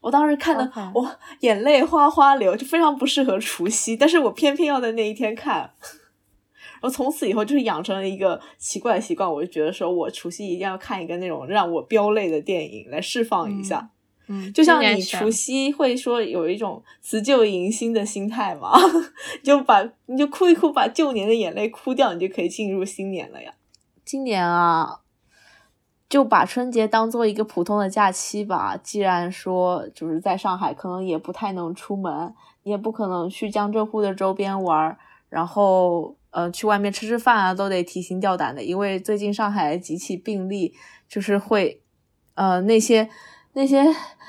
[0.00, 5.72] 我当时看的，我眼泪哗哗流，就非常不适合除夕，但是我偏偏要在那一天看。
[6.80, 13.90] 我从此以后就是养成了一个奇怪的习惯，我就觉得说我除夕一定要看一个那种让我飙泪的电影来释放一下。
[14.28, 18.70] 嗯，就像你除夕会说有一种辞旧迎新的心态嘛，
[19.42, 23.52] 就把你就哭一哭，把旧年的眼泪哭掉，你就可以进入新年了呀。
[24.04, 25.00] 今年啊，
[26.08, 28.76] 就把春节当做一个普通的假期吧。
[28.76, 34.96] 既然说就是在上海，可能也不太能出门，你也不可能去江浙沪的周边玩，
[35.28, 36.14] 然后。
[36.30, 40.74] 呃，去外面吃吃饭啊，都得提心吊胆的，因为最近上海几起病例，
[41.08, 41.80] 就是会，
[42.34, 43.08] 呃，那些
[43.54, 43.84] 那些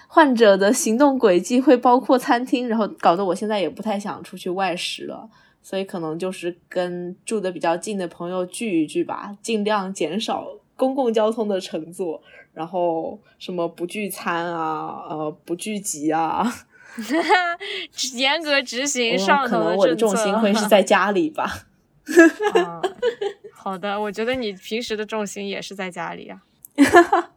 [0.07, 5.29] 患者的行动轨迹会包括餐厅，然后搞得我现在也不太想出去外食了。
[5.63, 12.19] 所以可能就是跟住的比较近的朋友聚一聚吧，尽量减少公共交通的乘坐，
[12.51, 16.51] 然后什么不聚餐啊，呃，不聚集啊，
[18.17, 21.67] 严格执行上头的可能我的重心会是在 家里吧。
[23.53, 26.41] 好的，我觉得你平时的重心也是在家里啊。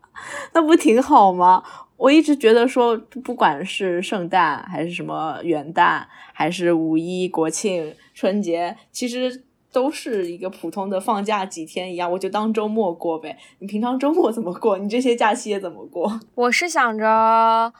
[0.55, 1.63] 那不挺好吗？
[1.97, 13.37] 我一直觉得说，不管是圣诞还是什么元旦，还是五一、国庆、春节，其实都是一个普通的放假几天一样，我就当周末过呗。
[13.59, 14.79] 你平常周末怎么过？
[14.79, 16.21] 你这些假期也怎么过？
[16.35, 17.73] 我是想着，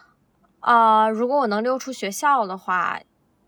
[0.61, 3.01] 啊，如果我能溜出学校的话，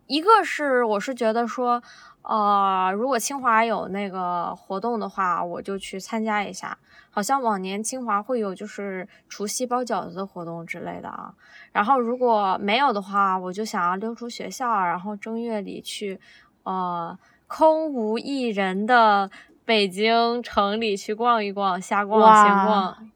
[0.07, 1.83] 一个是我是觉得说。
[2.29, 6.77] 呃，如果清华有那个活动的话，我就去参加一下。
[7.09, 11.33] 好像往年清华会有就是除夕包饺子的活动之类的啊。
[11.73, 16.21] 然后如果没有的话，我就想要溜出学校，然后正月里去，
[16.65, 17.17] 呃，
[17.47, 19.31] 空无一人的
[19.65, 23.11] 北京城里去逛一逛，瞎逛闲逛。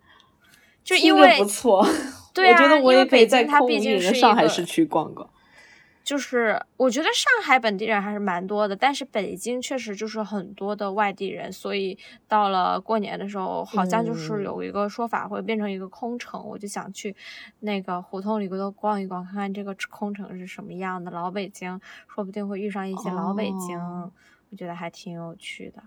[0.85, 1.85] 就因为不错，
[2.33, 5.29] 对啊，我也可以在空无一人的上海市区逛逛。
[6.03, 11.97] 就是我觉得上海本地人还是蛮多的，但是北京确实就是很多的外地人，所以
[12.27, 17.15] 到了过年的时候，好像就是有一个说法会变成一个空城，我就想去
[17.61, 21.11] 那个胡同里头逛一逛，看看这个空城是什么样的。
[21.11, 23.79] 老北京说不定会遇上一些老北京，
[24.51, 25.83] 我觉得还挺有趣的。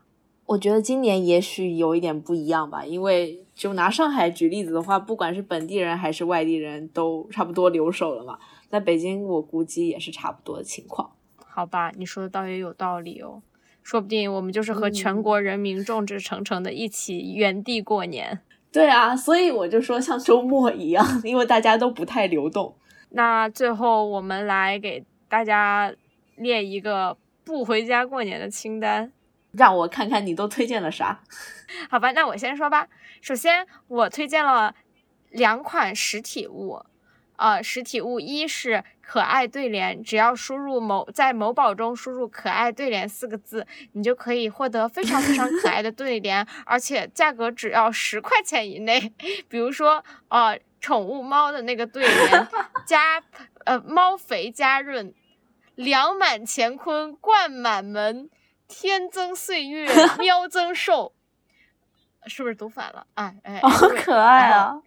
[0.45, 8.38] 我觉得今年也许有一点不一样吧，因为就拿上海举例子的话，不管是本地人还是外地人都差不多留守了嘛。
[8.74, 11.12] 在北京，我估计也是差不多的情况。
[11.46, 13.44] 好吧，你说的倒也有道理哦，
[13.84, 18.42] 说不定我们就是和全国人民众志成城的一起原地过年。
[18.72, 22.76] 对啊，所以我就说像周末一样， 因为大家都不太流动。
[23.12, 25.94] 那最后我们来给大家
[26.38, 29.12] 列一个不回家过年的清单，
[29.52, 31.22] 让我看看你都推荐了啥。
[31.92, 32.88] 好吧，那我先说吧。
[33.22, 34.74] 首先，我推荐了
[35.30, 36.84] 两款实体物。
[37.44, 49.12] 呃，实体物一是可爱对联，只要输入某在某宝中输入“可爱对联”四个字，你就可以获得非常非常可爱的对联，而且价格只要十块钱以内。
[49.50, 52.48] 比如说，呃，宠物猫的那个对联，
[52.86, 53.22] 加
[53.66, 55.14] 呃猫肥加润，
[55.76, 58.30] 粮满乾坤冠满门，
[58.70, 59.86] 天增岁月
[60.18, 61.12] 喵增寿，
[62.26, 63.06] 是不是读反了？
[63.16, 64.80] 哎哎，好可爱啊！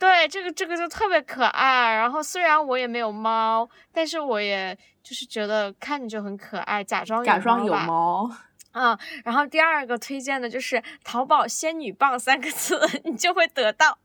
[0.00, 1.94] 对，这个这个就特别可爱。
[1.94, 8.30] 然后虽然我也没有猫，但是我也就是觉得看着就很可爱，假装假装有猫。
[8.72, 13.98] 嗯，然后第二个推荐的就是淘宝“仙女棒”三个字， 你就会得到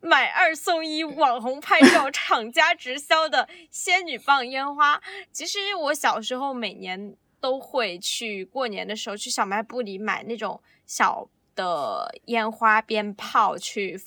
[0.00, 5.00] 买二送一、网红拍照、 厂家直销的仙女棒烟花。
[5.30, 14.00] 其实我小时候每年都会去过年的时候去小卖部里买那种小的烟花鞭炮去。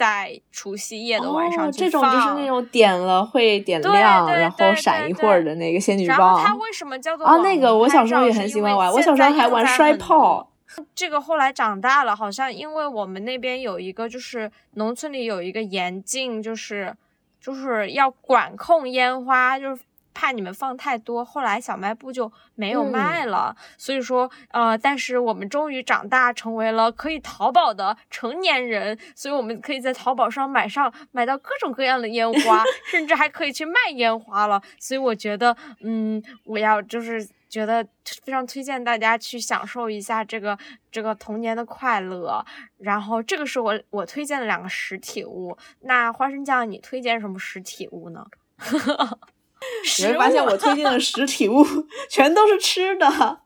[0.00, 6.18] 在除夕夜的晚上，这种就是那种点了会点亮，然后闪一会儿的那个仙女棒。
[6.18, 7.36] 然后它为什么叫做啊？
[7.42, 10.48] 那个我小时候也很喜欢玩，我小时候还玩摔炮。
[10.96, 16.96] 这个后来长大了，好像因为我们那边有一个，就是农村里有一个严禁，就是
[17.38, 19.82] 就是要管控烟花，就是。
[20.20, 23.56] 怕你们放太多，后来小卖部就没有卖了。
[23.78, 32.62] 所以说，呃，但是我们终于长大，成为了可以淘宝的成年人，所以我们可以在淘宝上买上买到各种各样的烟花，
[32.92, 34.60] 甚至还可以去卖烟花了。
[34.78, 37.82] 所以我觉得，嗯，我要就是觉得
[38.22, 40.58] 非常推荐大家去享受一下这个
[40.92, 42.44] 这个童年的快乐。
[42.76, 45.56] 然后，这个是我我推荐的两个实体物。
[45.80, 48.26] 那花生酱，你推荐什么实体物呢？
[50.00, 51.64] 你会发现我推荐的实体物
[52.08, 53.40] 全都是吃的，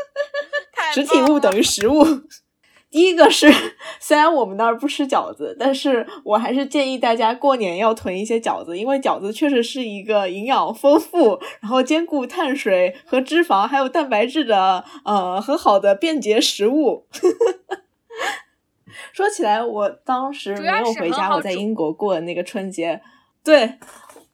[0.94, 2.04] 实体物等于食物。
[2.90, 3.52] 第一个是，
[4.00, 17.06] 虽然我们那儿不吃饺子，但是我还是建议大家过年要囤一些饺子，因为饺子确实是一个营养丰富，然后兼顾碳水和脂肪还有蛋白质的呃很好的便捷食物。
[19.12, 23.02] 说起来，我当时没有回家，我在英国过的那个春节，
[23.44, 23.74] 对。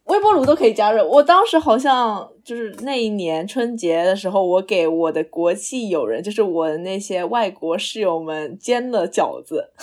[0.05, 1.07] 微波炉都可以加热。
[1.07, 9.73] 我当时好像就是那一年春节的时候，我给我的国际友人，就是我的那些外国室友们煎了饺子。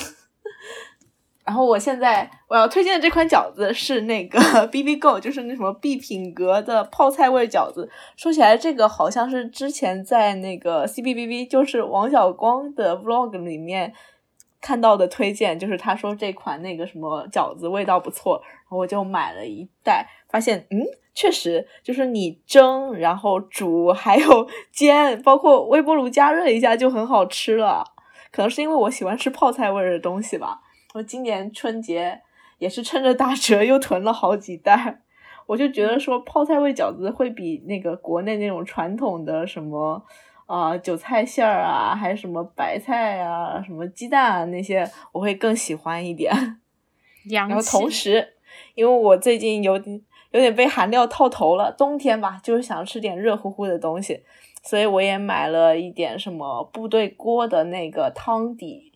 [1.43, 4.39] 然后我现在我要推荐的这款饺子是那个
[4.71, 7.89] B B Go，就是那什么 B 品格的泡菜味饺子。
[8.15, 13.91] 说起来，这个好像是之前在那个 C B B B，就是王小光的 Vlog 里面
[14.61, 18.41] 看到的推荐，就是他说这款那个什么饺子味道不错。
[18.43, 27.83] 然后我就买了一袋，发现嗯，确实，就是你蒸，然后煮，还有煎，包括微波炉加热一下就很好吃了。
[28.31, 30.61] 可能是因为我喜欢吃泡菜味的东西吧。
[30.93, 32.21] 我今年春节
[32.59, 35.01] 也是趁着打折又囤了好几袋。
[35.47, 40.01] 我就觉得说泡菜味饺子会比那个国内那种传统的什么
[40.51, 46.31] 啊韭菜馅儿啊，还有什么白菜啊、什么鸡蛋啊那些，我会更喜欢一点。
[47.29, 48.33] 然后同时，
[48.75, 54.23] 因为我最近有点有点被韩料套头了，冬天吧，就是想吃点热乎乎的东西，
[54.63, 58.91] 所以我也买了一点什么部队锅的那个汤底，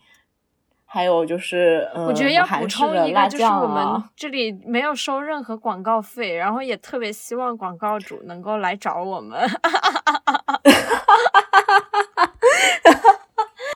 [0.86, 9.40] 还有就是嗯，我觉得要补充一个，就是我们啊这里没有收任何广告费，然后也特别希望广告主能够来找我们。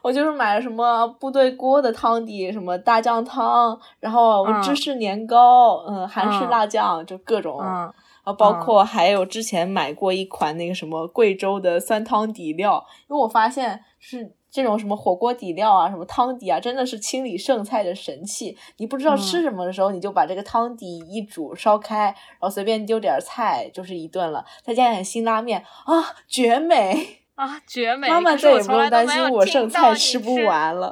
[0.02, 7.60] 我就是买了什么部队锅的汤底，什么大酱汤，然后嗯芝士年糕，嗯，韩式嗯辣酱，就各种。
[7.62, 7.94] 嗯，然
[8.26, 18.58] 后包括还有之前买过一款那个什么贵州的酸汤底料，因为我发现是这种什么火锅底料啊，什么汤底啊，真的是清理剩菜的神器。
[18.78, 27.19] 你不知道吃嗯什么的时候，你就把这个汤底一煮烧开，然后随便丢点菜就是一顿了，再加点辛拉面啊，绝美！
[27.40, 28.10] 啊，绝美！
[28.10, 30.92] 妈妈再也不用担心我剩菜吃不，完了。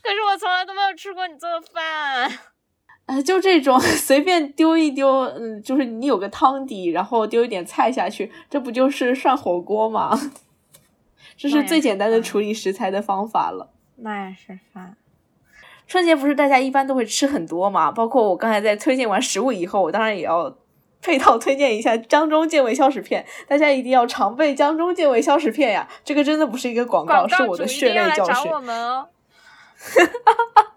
[0.00, 2.30] 可是我从来都没有吃过你做的饭。
[3.06, 10.16] 啊， 就这种 随便丢一丢，嗯，就是你有个汤底，然后丢一点菜下去，这不就是涮火锅吗？
[11.36, 13.70] 这是最简单的处理食材的方法了。
[13.96, 14.96] 那也是饭。
[15.88, 17.90] 春节不是大家一般都会吃很多嘛？
[17.90, 20.56] 包括我刚才在推荐完食物以后，我当然也要
[21.02, 25.88] 配套推荐一下江中健胃消食片，大家一定要常备江中健胃消食片呀！
[26.04, 28.60] 这个真的不是一个广告，是我的血泪教训来找我。
[28.60, 29.08] 们哦。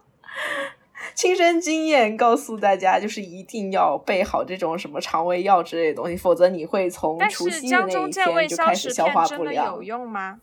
[1.14, 9.84] 亲身经验告诉大家，就是一定要备好这种什么肠胃药之类的东西，否则你会从除夕的那一天就开始消化不良有。
[9.84, 10.40] 用吗？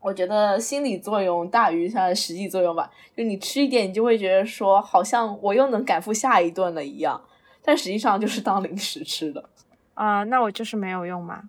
[0.00, 2.88] 我觉得心理作用大于它的实际作用吧。
[3.16, 7.20] 就你吃一点，你就会觉得说，好像我又能赶赴下一顿了一样，
[7.62, 9.48] 但实际上就是当零食吃的。
[9.94, 11.42] 啊、那我就是没有用嘛。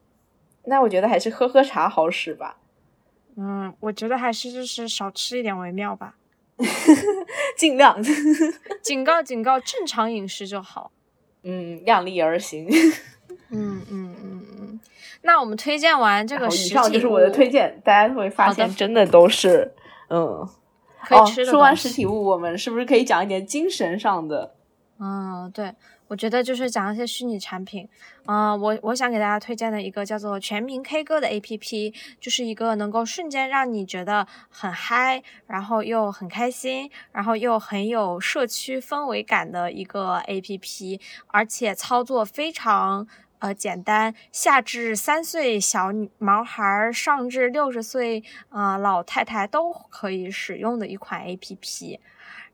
[0.65, 2.57] 那我觉得还是喝喝茶好使吧。
[3.37, 6.15] 嗯，我觉得还是就是少吃一点为妙吧。
[7.57, 8.01] 尽量，
[8.83, 10.91] 警告警告，正常饮食就好。
[11.43, 12.67] 嗯，量力而行。
[13.49, 14.79] 嗯嗯嗯嗯。
[15.21, 19.73] 那我们推荐完这个实体上就是我的推荐，大家会发现真的都是，
[20.09, 20.49] 嗯，哦，
[21.03, 24.55] 可以吃的说完实体物，我们是不是可以讲一点精神上的？
[24.99, 25.73] 嗯，对，
[26.09, 27.87] 我觉得就是讲一些虚拟产品。
[28.25, 43.07] 嗯、我我想给大家推荐的一个叫做全民 K 歌的 APP，就是一个能够瞬间让你觉得很嗨，然后又很开心，然后又很有社区氛围感的一个 APP，而且操作非常。
[43.41, 51.99] 呃，简单，下至三岁小女毛孩，上至六十岁啊、呃老太太都可以使用的一款 APP。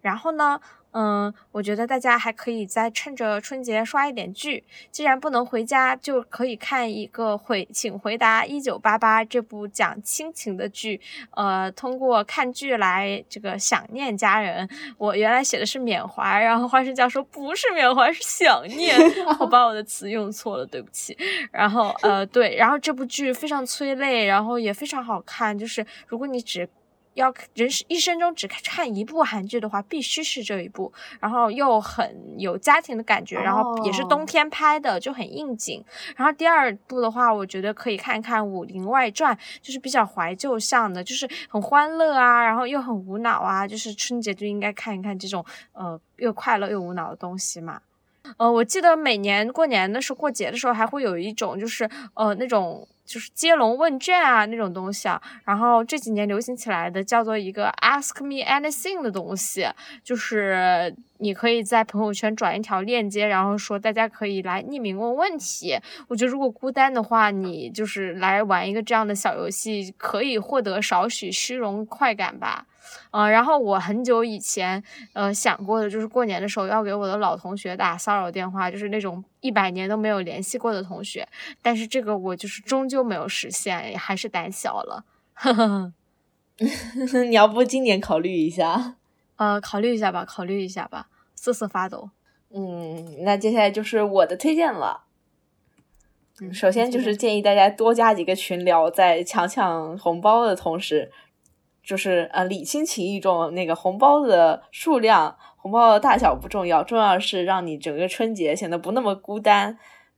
[0.02, 0.62] 然后呢，
[0.98, 4.64] 嗯，我觉得大家还可以再趁着春节刷一点剧。
[4.92, 11.02] 既然不能回家，就可以看一个回，请回答一九八八这部讲亲情的剧。
[11.32, 14.68] 呃，通过看剧来这个想念家人。
[14.98, 18.96] 我原来写的是缅怀，然后花生酱说不是缅怀，是想念。
[19.40, 21.18] 我把我的词用错了，对不起。
[21.52, 25.60] 然后呃，对，然后这部剧非常催泪，然后也非常好看。
[25.60, 26.70] 就是如果你只
[27.16, 35.84] 要人生一生中只看一部韩剧的话，必须是这一部，然后又很有家庭的感觉，然后也是冬哦天拍的，就很应景。
[36.16, 45.44] 然后第二部的话，我觉得可以看看《武林外传》，就是比较怀旧向的，就是很欢乐啊，然后又很无脑啊，就是春节就应该看一看这种
[45.74, 47.82] 呃又快乐又无脑的东西嘛。
[48.38, 55.22] 呃，我记得每年过年的时候、过节的时候，还会有一种就是呃那种就是接龙问卷啊那种东西啊。
[55.46, 59.68] 然后这几年流行起来的叫做一个 Ask Me Anything 的东西，
[60.04, 65.78] 就是你可以在朋友圈转一条链接，然后说大家可以来匿名问问题。
[66.08, 72.66] 我觉得如果孤单的话，你就是来玩一个这样的小游戏，可以获得少许虚荣快感吧。
[73.12, 74.84] 呃，然后我很久以前
[75.14, 81.28] 呃想过的就是过年的时候要给我的老同学打骚扰电话，就是那种一百年都没有联系过的同学，
[81.62, 85.06] 但是这个我就是终究没有实现，还是胆小了。
[85.34, 85.94] 呵呵，
[87.28, 88.96] 你要不今年考虑一下？
[89.38, 92.10] 呃，考虑一下吧，考虑一下吧，瑟瑟发抖。
[92.54, 95.02] 嗯，那接下来就是我的推荐了。
[96.42, 101.10] 嗯首先就是建议大家多加几个群聊，在抢抢红包的同时，
[101.86, 109.78] 就是呃礼轻情意重，那个红包的数量、红包的大小不重要，重要是让你整个春节显得不那么孤单。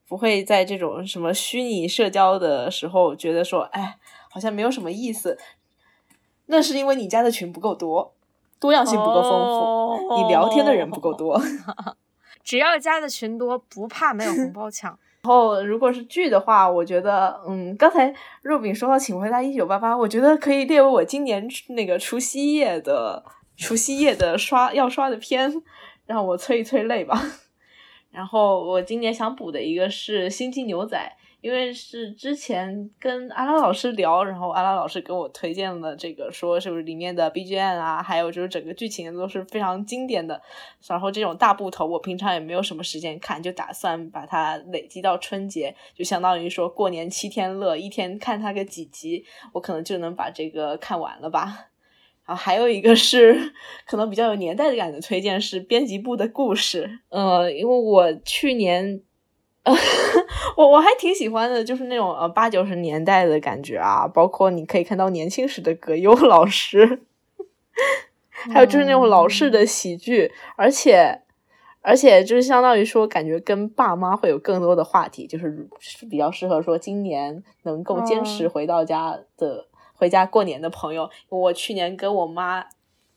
[0.09, 3.97] 不会在这种什么虚拟社交的时候觉得说，哎，
[4.29, 5.37] 好像没有什么意思。
[6.45, 8.13] 那是因为你加的群不够多，
[8.57, 11.37] 多样性不够丰富，你聊天的人不够多。
[12.41, 14.97] 只要加的群多，不怕没有红包抢。
[15.23, 23.23] 然后，如果是剧的话，我觉得，嗯，刚才肉饼说到《请回答一九八八》，我觉得可以列为我今年那个除夕夜的
[23.57, 25.61] 除夕夜的刷要刷的片，
[26.05, 27.21] 让我催一催泪吧。
[28.11, 30.97] 然后我今年想补的一个是《星际牛仔》。
[31.39, 40.41] 因为是之前跟阿拉老师聊，然后阿拉老师给我推荐了这个，说是不是里面的 BGM 啊，还有就是整个剧情都是非常经典的。
[40.87, 49.23] 然后这种大部头，我平常也没有什么时间看，就打算把它累积到春节，就相当于说过年七天乐，一天看它个几集，
[49.53, 51.67] 我可能就能把这个看完了吧。
[52.25, 53.53] 然后还有一个是
[53.85, 59.03] 可能比较有年代感的推荐是编辑部的故事，呃，因为我去年。
[60.55, 67.01] 我我还挺喜欢的，就是那种呃八九十年代的感觉啊，包括你可以看到年轻时的葛优老师，
[68.51, 71.21] 还有就是那种老式的喜剧，而且
[71.81, 75.67] 而且就是相当于说，感觉跟爸妈会有更多的话题，就是
[76.09, 81.09] 比较适合说今年能够坚持回到家的回家过年的朋友。
[81.29, 82.65] 我去年跟我妈。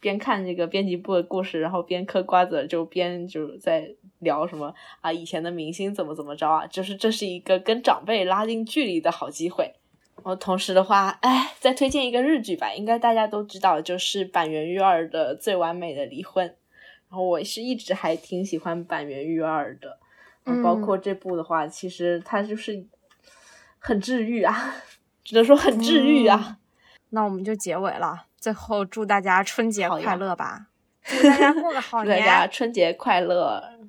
[0.02, 9.74] 边看这个编辑部的故事，然后边嗑瓜子，就边就在聊什么啊，以前的明星怎么怎么着啊，就是这是一个跟长辈拉近距离的好机会。
[10.16, 16.46] 然后同时的话，哎，再推荐一个日剧吧，应该大家都知道，就是板垣瑞二的《最完美的离婚》。
[17.08, 19.98] 然后我是一直还挺喜欢板垣瑞二的，
[20.62, 22.86] 包括这部的话，其实它就是
[23.78, 24.74] 很治愈啊，
[25.24, 26.58] 只能说很治愈啊。
[27.08, 28.26] 那我们就结尾了。
[28.38, 30.68] 最后祝大家春节快乐吧！
[31.02, 32.18] 祝大家过个好年！
[32.18, 33.79] 祝大家春节快乐！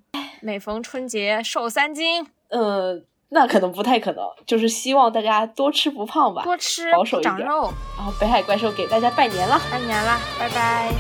[0.42, 7.72] 每逢春节瘦三斤，呃，那可能不太可能，就是希望大家多吃不胖吧，多吃保守长肉。
[7.96, 10.92] 然后北海怪兽给大家拜年了，拜年啦，拜拜。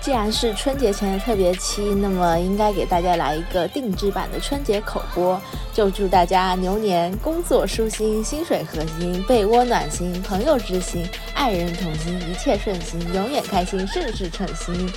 [0.00, 5.40] 既然是春节前的特别期，那么应该给大家来一个定制版的春节口播。
[5.72, 14.88] 就祝大家牛年工作舒心，薪水合心，被窝暖心，朋友知心，爱人同心，一切顺心，永远开心，事事称心。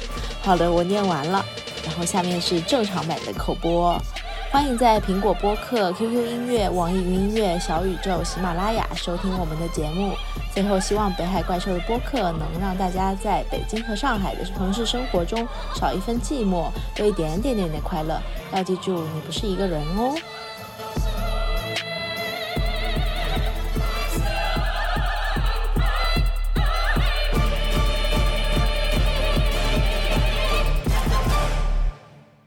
[0.41, 1.43] 好的，我念完了，
[1.87, 3.97] 然后下面是正常版的口播。
[4.51, 10.13] 欢迎在苹果播客、QQ 音乐、网易云音乐、小宇宙、喜马拉雅收听我们的节目。
[10.53, 18.21] 最后，希望北海怪兽的播客能让大家在北京和上海的城市生活中少一分寂寞，多一点点点的快乐。
[18.51, 20.13] 要记住，你不是一个人哦。